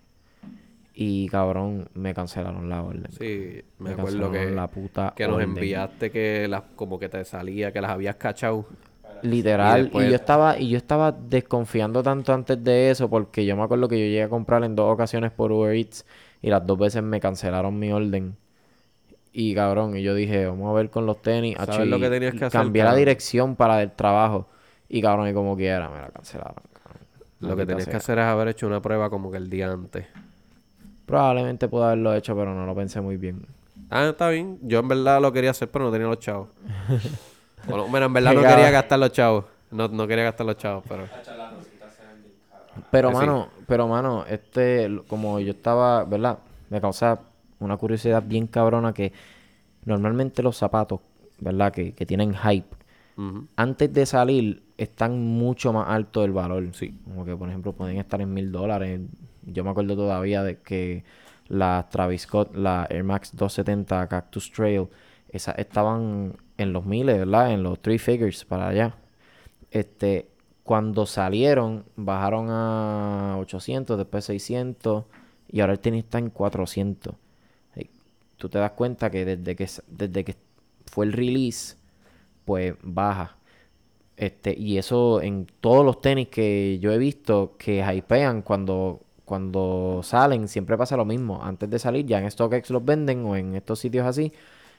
[0.93, 3.07] Y cabrón, me cancelaron la orden.
[3.13, 5.51] Sí, me, Me acuerdo que, la puta que nos orden.
[5.51, 8.67] enviaste que las como que te salía, que las habías cachado.
[9.23, 13.63] Literal, y, yo estaba, y yo estaba desconfiando tanto antes de eso, porque yo me
[13.63, 16.05] acuerdo que yo llegué a comprar en dos ocasiones por Uber Eats
[16.43, 18.37] y las dos veces me cancelaron mi orden.
[19.33, 21.55] Y cabrón, y yo dije, vamos a ver con los tenis.
[21.57, 24.49] ¿Sabes acho, lo que tenías que hacer, Cambié la dirección para el trabajo.
[24.91, 26.57] Y cabrón, y como quiera, me la cancelaron.
[26.83, 27.03] cabrón.
[27.39, 30.05] Lo que tenías que hacer es haber hecho una prueba como que el día antes.
[31.07, 33.47] Probablemente pude haberlo hecho, pero no lo pensé muy bien.
[33.89, 34.59] Ah, está bien.
[34.63, 36.49] Yo en verdad lo quería hacer, pero no tenía los chavos.
[37.69, 39.45] bueno, bueno, en verdad no quería gastar los chavos.
[39.71, 41.05] No, no quería gastar los chavos, pero...
[42.91, 43.27] Pero, Pues sí.
[43.27, 46.39] mano, pero, mano, este, como yo estaba, ¿verdad?
[46.71, 47.21] Me causa
[47.59, 49.13] una curiosidad bien cabrona que
[49.85, 51.01] normalmente los zapatos,
[51.39, 51.73] ¿verdad?
[51.73, 52.75] Que, que tienen hype,
[53.57, 56.71] antes de salir están mucho más alto el valor.
[56.73, 56.95] Sí.
[57.05, 59.01] Como que, por ejemplo, pueden estar en mil dólares.
[59.43, 61.05] Yo me acuerdo todavía de que
[61.49, 64.89] las Travis Scott, la Air Max 270 Cactus Trail,
[65.29, 67.53] esas estaban en los miles, ¿verdad?
[67.53, 68.95] En los three figures para allá.
[69.71, 70.29] Este,
[70.65, 75.05] cuando salieron, bajaron a 800, después 600
[75.49, 77.15] y ahora el tenis está en 400.
[77.75, 77.91] Ey,
[78.39, 80.37] Tú te das cuenta que desde que, desde que
[80.87, 81.77] fue el release,
[82.47, 83.37] pues baja.
[84.21, 90.03] Este, y eso en todos los tenis que yo he visto que hypean cuando, cuando
[90.03, 91.43] salen, siempre pasa lo mismo.
[91.43, 94.31] Antes de salir, ya en StockX los venden o en estos sitios así.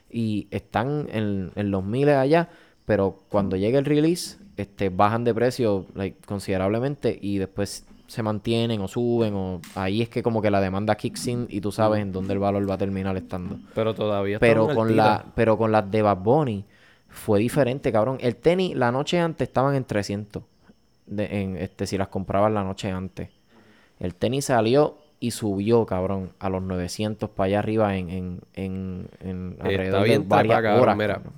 [0.08, 2.50] y están en, en los miles allá,
[2.84, 8.80] pero cuando llega el release, este, bajan de precio like, considerablemente y después se mantienen
[8.80, 12.00] o suben o ahí es que como que la demanda kicks in y tú sabes
[12.00, 13.58] en dónde el valor va a terminar estando.
[13.74, 16.64] Pero todavía está Pero con la pero con las de Bad Bunny
[17.12, 18.18] fue diferente, cabrón.
[18.20, 20.42] El tenis la noche antes estaban en 300
[21.06, 23.30] de, en este si las comprabas la noche antes.
[24.00, 29.08] El tenis salió y subió, cabrón, a los 900 para allá arriba en en en,
[29.20, 30.96] en alrededor Está bien de varias trepa, cabrón, horas.
[30.96, 31.14] mira.
[31.14, 31.34] cabrón.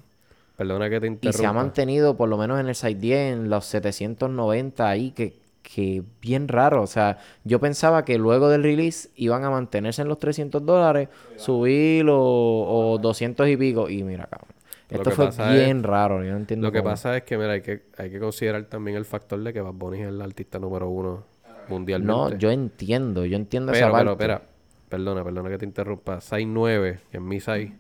[0.57, 1.33] Perdona que te Y interrumpa.
[1.33, 5.41] se ha mantenido, por lo menos en el side 10, en los 790 ahí, que,
[5.63, 6.83] que bien raro.
[6.83, 11.09] O sea, yo pensaba que luego del release iban a mantenerse en los 300 dólares,
[11.37, 13.89] subir o, o 200 y pico.
[13.91, 14.54] Y mira, cabrón.
[14.97, 16.25] Esto que fue bien raro.
[16.25, 16.91] Yo no entiendo Lo que cómo.
[16.91, 19.75] pasa es que, mira, hay que, hay que considerar también el factor de que Bad
[19.75, 21.25] Bunny es el artista número uno
[21.69, 22.13] mundialmente.
[22.13, 23.25] No, yo entiendo.
[23.25, 24.17] Yo entiendo esa Pero, parte.
[24.17, 24.51] pero, espera.
[24.89, 26.21] Perdona, perdona que te interrumpa.
[26.21, 27.73] Size 9, que es mi size.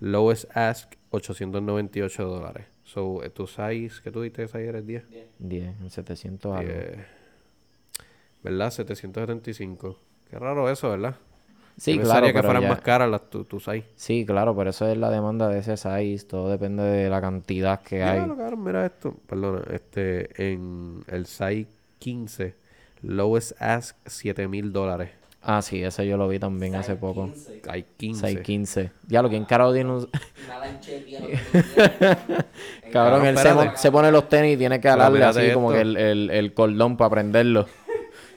[0.00, 2.66] Lowest ask, 898 dólares.
[2.84, 5.04] So, eh, tu size, ¿qué tú diste que size eres 10?
[5.38, 6.70] 10, en 700 algo.
[6.72, 7.04] Eh,
[8.42, 8.70] ¿Verdad?
[8.70, 9.98] 775.
[10.30, 11.16] Qué raro eso, ¿verdad?
[11.78, 13.84] Sí, Yo claro, que pero fueran ya- más caras las tu, tu size.
[13.96, 16.24] Sí, claro, pero eso es la demanda de ese size.
[16.26, 18.14] Todo depende de la cantidad que hay.
[18.20, 19.14] Diablo, cabrón, mira esto.
[19.26, 21.66] Perdona, este, en el size
[21.98, 22.54] 15,
[23.02, 25.10] lowest ask, 7 mil dólares.
[25.42, 27.30] Ah, sí, ese yo lo vi también hace poco.
[27.62, 27.62] 15.
[27.62, 28.20] Size 15.
[28.42, 28.90] 615.
[29.08, 30.08] Ya lo que en carajo tiene un...
[32.90, 35.76] Cabrón, él se, se pone los tenis y tiene que alarle así como esto.
[35.76, 37.66] que el, el, el cordón para prenderlo.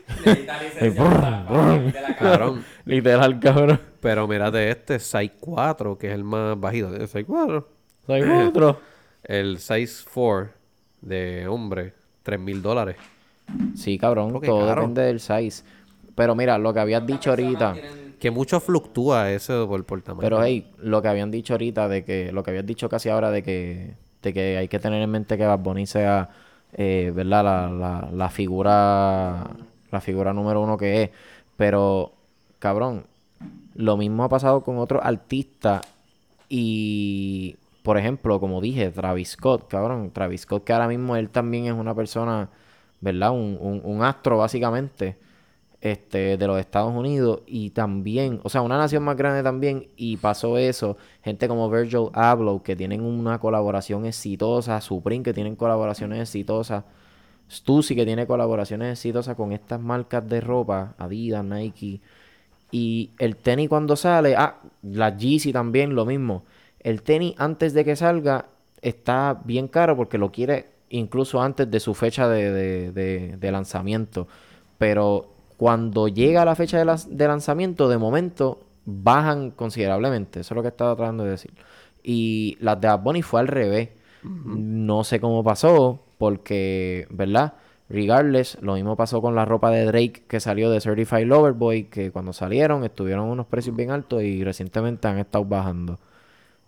[0.09, 2.31] Necesita licencia para- para que quite la cara.
[2.31, 2.63] Cabrón.
[2.85, 3.79] Literal, cabrón.
[4.01, 6.95] Pero mírate este, size 4, que es el más bajito.
[6.95, 7.67] ¿El size 4?
[8.07, 8.79] Soy otro.
[9.23, 10.49] El size 4
[11.01, 11.93] de hombre,
[12.23, 12.95] 3 mil dólares.
[13.75, 14.81] Sí, cabrón, Porque todo caro.
[14.81, 15.63] depende del size.
[16.15, 17.73] Pero mira, lo que habías dicho ahorita...
[17.73, 20.21] Tienen- Que mucho fluctúa eso por, por tamaño.
[20.21, 22.31] Pero hey, lo que habían dicho ahorita de que...
[22.33, 23.93] Lo que habías dicho casi ahora de que...
[24.21, 26.29] De que hay que tener en mente que Bad Bunny sea...
[26.73, 27.43] eh, ¿Verdad?
[27.45, 29.47] La, la, la figura...
[29.91, 31.09] La figura número uno que es.
[31.57, 32.13] Pero...
[32.59, 33.05] Cabrón...
[33.75, 35.81] Lo mismo ha pasado con otros artistas
[36.49, 41.67] y, por ejemplo, como dije, Travis Scott, cabrón, Travis Scott que ahora mismo él también
[41.67, 42.49] es una persona,
[42.99, 43.31] ¿verdad?
[43.31, 45.17] Un, un, astro básicamente,
[45.79, 50.17] este, de los Estados Unidos y también, o sea, una nación más grande también y
[50.17, 56.19] pasó eso, gente como Virgil Abloh que tienen una colaboración exitosa, Supreme que tienen colaboraciones
[56.19, 56.83] exitosas,
[57.51, 62.01] Stussy que tiene colaboraciones exitosas con estas marcas de ropa, Adidas, Nike,
[62.71, 66.43] y el tenis cuando sale, ah, la Yeezy también, lo mismo.
[66.79, 68.45] El tenis antes de que salga
[68.81, 73.51] está bien caro porque lo quiere incluso antes de su fecha de, de- de- de
[73.51, 74.27] lanzamiento.
[74.77, 80.39] Pero cuando llega la fecha de, de lanzamiento, de momento bajan considerablemente.
[80.41, 81.53] Eso es lo que estaba tratando de decir.
[82.03, 83.89] Y las de Bad Bunny fue al revés.
[84.43, 87.53] No sé cómo pasó, porque, ¿verdad?
[87.89, 91.85] Regardless, lo mismo pasó con la ropa de Drake que salió de Certified Lover Boy,
[91.85, 95.97] que cuando salieron estuvieron unos precios bien altos y recientemente han estado bajando.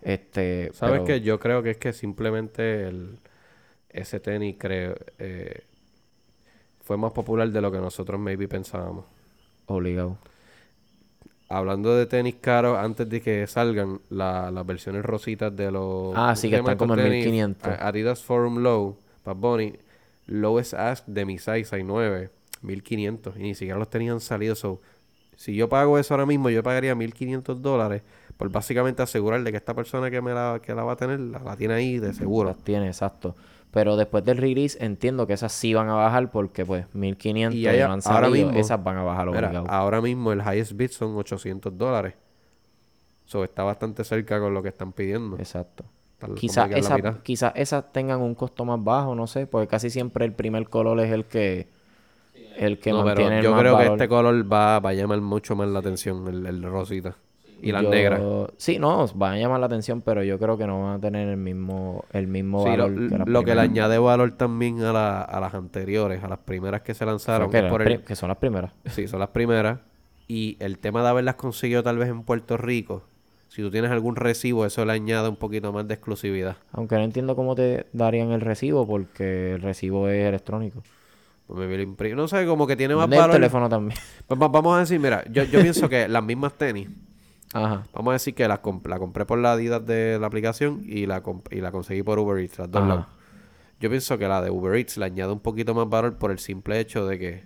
[0.00, 1.20] Este, ¿Sabes pero- qué?
[1.20, 3.18] Yo creo que es que simplemente el,
[3.90, 5.60] ese tenis creo, eh,
[6.80, 9.04] fue más popular de lo que nosotros maybe pensábamos.
[9.66, 10.18] Obligado.
[11.48, 16.14] Hablando de tenis caros, antes de que salgan la- las versiones rositas de los...
[16.16, 17.24] Ah, sí, que ¿cómo se llama están como en estos tenis?
[17.26, 17.68] 1500.
[17.68, 19.74] A- Adidas Forum Low, Bad Bunny,
[20.26, 22.30] lowest ask de mi size, size 9,
[22.62, 23.36] 1500.
[23.36, 24.54] Y ni siquiera los tenían salido.
[24.54, 24.80] So,
[25.36, 28.02] si yo pago eso ahora mismo, yo pagaría 1500 dólares
[28.36, 31.38] por básicamente asegurarle que esta persona que me la, que la va a tener, la,
[31.40, 32.48] la tiene ahí de seguro.
[32.50, 33.34] Las tiene, exacto.
[33.70, 37.66] Pero después del release entiendo que esas sí van a bajar porque pues 1500 Y
[37.66, 40.90] hay- no han ahora mismo- esas van a bajar Mira, ahora mismo el highest bid
[40.90, 42.14] son 800 dólares.
[43.24, 45.38] So, está bastante cerca con lo que están pidiendo.
[45.38, 45.84] Exacto.
[46.34, 47.16] Quizás que a la esas mitad.
[47.22, 51.00] quizás esas tengan un costo más bajo, no sé, porque casi siempre el primer color
[51.00, 51.68] es el que
[52.56, 54.92] el que No, pero mantiene el yo más creo que este color va, va a
[54.92, 57.16] llamar mucho más la atención, el, el rosita.
[57.64, 58.20] Y las Yo- negras.
[58.56, 61.28] Sí, no, van a llamar la atención, pero yo creo que no van a tener
[61.28, 64.82] el mismo el mismo Sí, lo, valor que las lo que le añade valor también
[64.82, 67.50] a, la- a las anteriores, a las primeras que se lanzaron.
[67.70, 68.72] por el- que son las primeras.
[68.86, 69.78] sí, son las primeras.
[70.26, 73.04] Y el tema de haberlas conseguido tal vez en Puerto Rico,
[73.54, 76.56] si tú tienes algún recibo, eso le añade un poquito más de exclusividad.
[76.72, 80.82] Aunque no entiendo cómo te darían el recibo, porque el recibo es electrónico.
[81.46, 83.32] Pues No sé, como que tiene más valor.
[83.32, 83.98] teléfono también.
[84.26, 86.88] Pues va- vamos a decir, mira, yo, yo pienso que las mismas tenis,
[87.52, 87.82] Ajá.
[87.92, 91.04] vamos a decir que la, comp- la compré por la Adidas de la aplicación y
[91.04, 93.04] la, comp- y la conseguí por Uber Eats, las dos.
[93.80, 96.38] Yo pienso que la de Uber Eats le añade un poquito más valor por el
[96.38, 97.42] simple hecho de que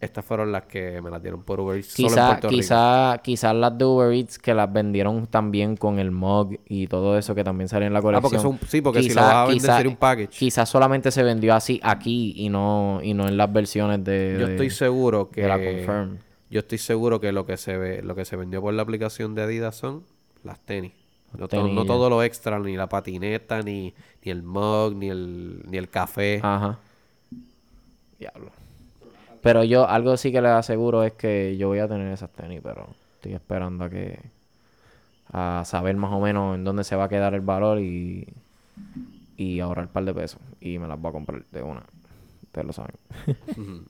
[0.00, 2.48] estas fueron las que me las dieron por Uber Eats solo en Quizá, Rico.
[2.48, 7.16] quizá, quizás las de Uber Eats que las vendieron también con el mug y todo
[7.16, 8.22] eso que también sale en la Ah, colección.
[8.42, 10.28] porque son, sí, porque si lo Quizá- vas a vender quizá- sería un package.
[10.38, 14.46] Quizás solamente se vendió así aquí y no, y no en las versiones de, Yo
[14.48, 16.18] estoy seguro que la Confirm.
[16.50, 19.34] yo estoy seguro que lo que se ve, lo que se vendió por la aplicación
[19.34, 20.04] de Adidas son
[20.42, 20.92] las tenis.
[21.38, 23.92] No, to- todo lo extra, ni la patineta, ni,
[24.24, 26.38] ni el mug, ni el, ni el café.
[26.42, 26.78] Ajá.
[28.20, 28.50] Diablo.
[29.44, 32.60] Pero yo, algo sí que les aseguro es que yo voy a tener esas tenis,
[32.62, 34.18] pero estoy esperando a que.
[35.30, 38.26] a saber más o menos en dónde se va a quedar el valor y.
[39.36, 40.40] y ahorrar un par de pesos.
[40.62, 41.82] Y me las voy a comprar de una.
[42.44, 42.94] Ustedes lo saben.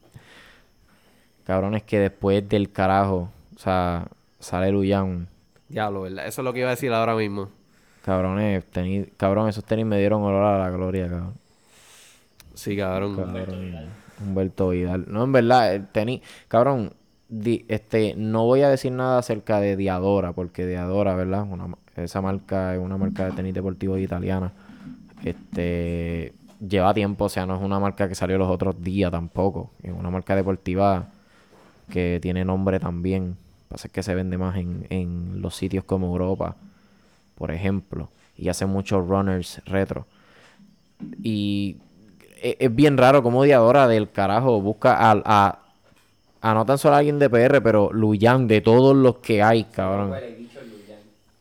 [1.46, 4.08] Cabrón, es que después del carajo, o sea,
[4.40, 5.28] sale Luyan.
[5.68, 6.26] Diablo, ¿verdad?
[6.26, 7.48] Eso es lo que iba a decir ahora mismo.
[8.04, 11.34] Cabrones, tenis, cabrón, esos tenis me dieron olor a la gloria, cabrón.
[12.54, 13.14] Sí, cabrón.
[13.14, 14.03] Cabrón.
[14.20, 15.06] Humberto Vidal.
[15.08, 16.20] No, en verdad, el tenis.
[16.48, 16.92] Cabrón,
[17.68, 21.46] este, no voy a decir nada acerca de Diadora, porque Diadora, ¿verdad?
[21.96, 24.52] Esa marca es una marca de tenis deportivo italiana.
[25.24, 26.32] Este.
[26.66, 29.70] Lleva tiempo, o sea, no es una marca que salió los otros días tampoco.
[29.82, 31.08] Es una marca deportiva
[31.90, 33.36] que tiene nombre también.
[33.68, 36.56] Pasa que se vende más en, en los sitios como Europa,
[37.34, 38.08] por ejemplo.
[38.38, 40.06] Y hace muchos runners retro.
[41.22, 41.76] Y
[42.42, 45.58] e- es, bien raro como Diadora del carajo busca a, a,
[46.40, 49.64] a no tan solo a alguien de PR, pero Luyan, de todos los que hay,
[49.64, 50.12] cabrón.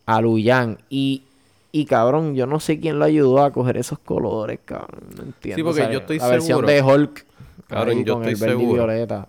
[0.05, 0.77] A Luyan.
[0.89, 1.23] Y,
[1.71, 5.01] y cabrón, yo no sé quién lo ayudó a coger esos colores, cabrón.
[5.15, 5.55] No entiendo.
[5.55, 6.67] Sí, porque yo estoy La versión seguro.
[6.67, 7.25] de Hulk.
[7.67, 8.85] Cabrón, yo con estoy el verde y seguro.
[8.85, 9.27] violeta.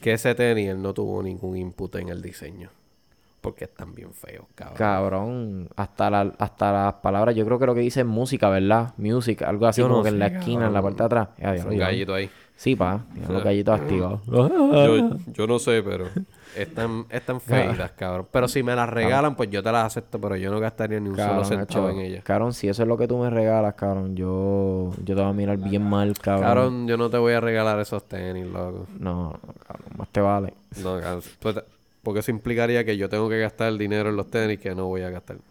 [0.00, 2.70] Que ese tenis él no tuvo ningún input en el diseño.
[3.40, 4.76] Porque están bien feos, cabrón.
[4.76, 8.92] Cabrón, hasta, la, hasta las palabras, yo creo que lo que dice es música, ¿verdad?
[8.98, 11.28] Music, algo así Yo como no que en la esquina, en la parte de atrás.
[11.38, 11.86] Ya, ya, Un ya.
[11.86, 12.30] gallito ahí.
[12.56, 14.20] Sí, pa, tiene los gallitos activados.
[14.26, 16.08] Yo, yo no sé, pero
[16.54, 18.26] están, están feitas, cabrón.
[18.30, 21.08] Pero si me las regalan, pues yo te las acepto, pero yo no gastaría ni
[21.08, 22.22] un Cabrón, solo centavo en ellas.
[22.22, 25.32] Cabrón, si eso es lo que tú me regalas, cabrón, yo, yo te voy a
[25.32, 26.44] mirar bien mal, cabrón.
[26.44, 28.86] Cabrón, yo no te voy a regalar esos tenis, loco.
[28.98, 30.52] No, no, cabrón, más te vale.
[30.82, 31.22] No, cabrón.
[32.02, 35.02] Porque eso implicaría que yo tengo que gastar dinero en los tenis que no voy
[35.02, 35.36] a gastar.
[35.36, 35.44] Están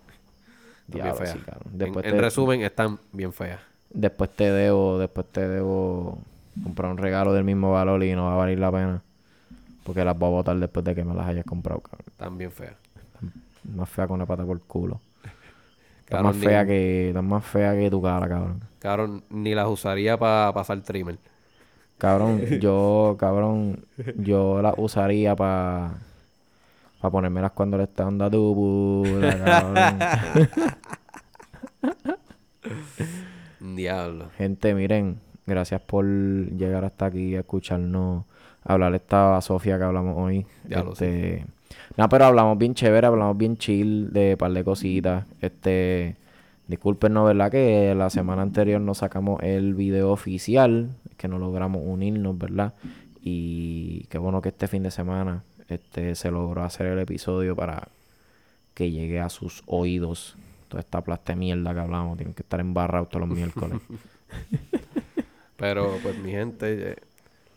[0.87, 1.37] bien Diablo, feas.
[1.37, 2.07] sí.
[2.07, 3.59] En- resumen, están bien feas.
[3.91, 6.19] Después te debo, después te debo
[6.63, 9.01] comprar un regalo del mismo valor y no va a valer la pena.
[9.83, 12.05] Porque las voy a botar después de que me las hayas comprado, cabrón.
[12.07, 12.73] Están bien feas.
[13.75, 14.99] Más fea con la pata por culo.
[15.99, 18.61] Está Cabrón, más ni- fea que, está más fea que tu cara, cabrón.
[18.79, 21.17] Cabrón, ni las usaría para pasar trimmer.
[21.97, 23.83] Cabrón, yo, cabrón,
[24.17, 25.91] yo las usaría para
[26.99, 30.33] para ponérmelas cuando le está dando a tu puta.
[33.59, 34.29] Diablo.
[34.37, 38.25] Gente, miren, gracias por llegar hasta aquí y escucharnos
[38.63, 40.45] hablar esta Sofía que hablamos hoy.
[40.67, 40.73] Sí.
[40.73, 41.45] este,
[41.97, 45.25] No, pero hablamos bien chévere, hablamos bien chill de par de cositas.
[45.39, 46.17] Este,
[46.67, 47.49] discúlpenos, ¿verdad?
[47.49, 52.73] Que la semana anterior nos sacamos el video oficial, que no logramos unirnos, ¿verdad?
[53.21, 57.87] Y qué bueno que este fin de semana este, se logró hacer el episodio para
[58.73, 60.35] que llegue a sus oídos
[60.67, 62.17] toda esta plasta de mierda que hablamos.
[62.17, 63.79] Tienen que estar embarrados todos los miércoles.
[65.57, 66.95] Pero pues mi gente, eh,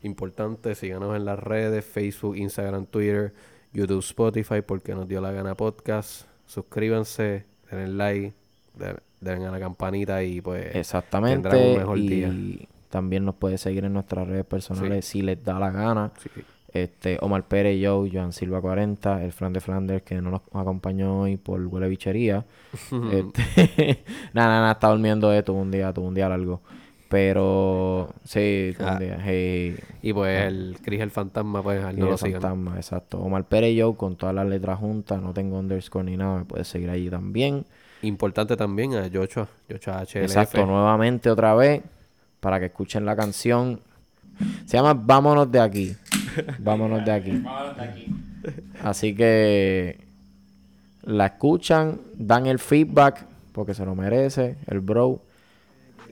[0.03, 3.33] importante, síganos en las redes, Facebook, Instagram, Twitter,
[3.73, 6.27] YouTube, Spotify, porque nos dio la gana podcast.
[6.47, 8.33] Suscríbanse, denle like,
[8.77, 11.49] den- denle a la campanita y pues Exactamente.
[11.49, 12.67] tendrán un mejor y día.
[12.91, 16.11] también nos puede seguir en nuestras redes personales si les da la gana.
[16.21, 16.29] sí,
[16.75, 21.21] Este, Omar Pérez, Joe, Joan Silva 40, el Fran de Flanders que no nos acompañó
[21.21, 22.45] hoy por huele bichería.
[23.13, 23.97] este, nada,
[24.33, 26.61] nada, nada, está durmiendo de tuvo un día, tuvo un día largo.
[27.09, 28.99] Pero sí, tuvo un Ah.
[28.99, 29.19] día.
[29.23, 32.41] hey, Y pues el Cris el fantasma, pues y no el lo sigan.
[32.41, 33.19] fantasma, exacto.
[33.21, 36.69] Omar Pérez Joe con todas las letras juntas, no tengo underscore ni nada, me puedes
[36.69, 37.67] seguir allí también.
[38.01, 40.17] Importante también a Yochoa, Yochoa HLF.
[40.23, 41.83] Exacto, nuevamente otra vez
[42.41, 43.79] para que escuchen la canción.
[44.65, 45.95] Se llama Vámonos de aquí.
[46.59, 47.31] Vámonos de aquí.
[47.33, 48.07] Vámonos de aquí.
[48.83, 49.99] Así que
[51.03, 55.21] la escuchan, dan el feedback porque se lo merece el bro.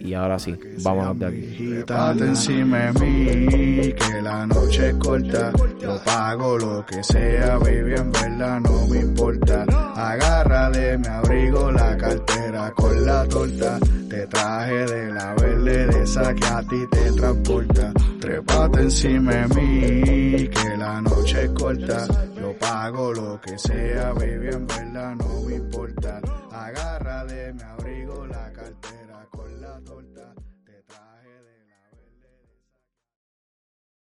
[0.03, 1.40] Y ahora sí, vámonos de aquí.
[1.57, 5.53] Quítate encima de mí, que la noche es corta.
[5.78, 9.64] Yo pago lo que sea, baby, en verdad no me importa.
[9.94, 13.78] Agarra de mi abrigo la cartera con la torta.
[14.09, 17.92] Te traje de la verde de esa que a ti te transporta.
[18.20, 22.07] Trépate encima de mí, que la noche es corta.
[22.40, 26.20] Yo pago lo que sea, baby, en verdad no me importa.
[26.53, 27.79] Agarra de mi abrigo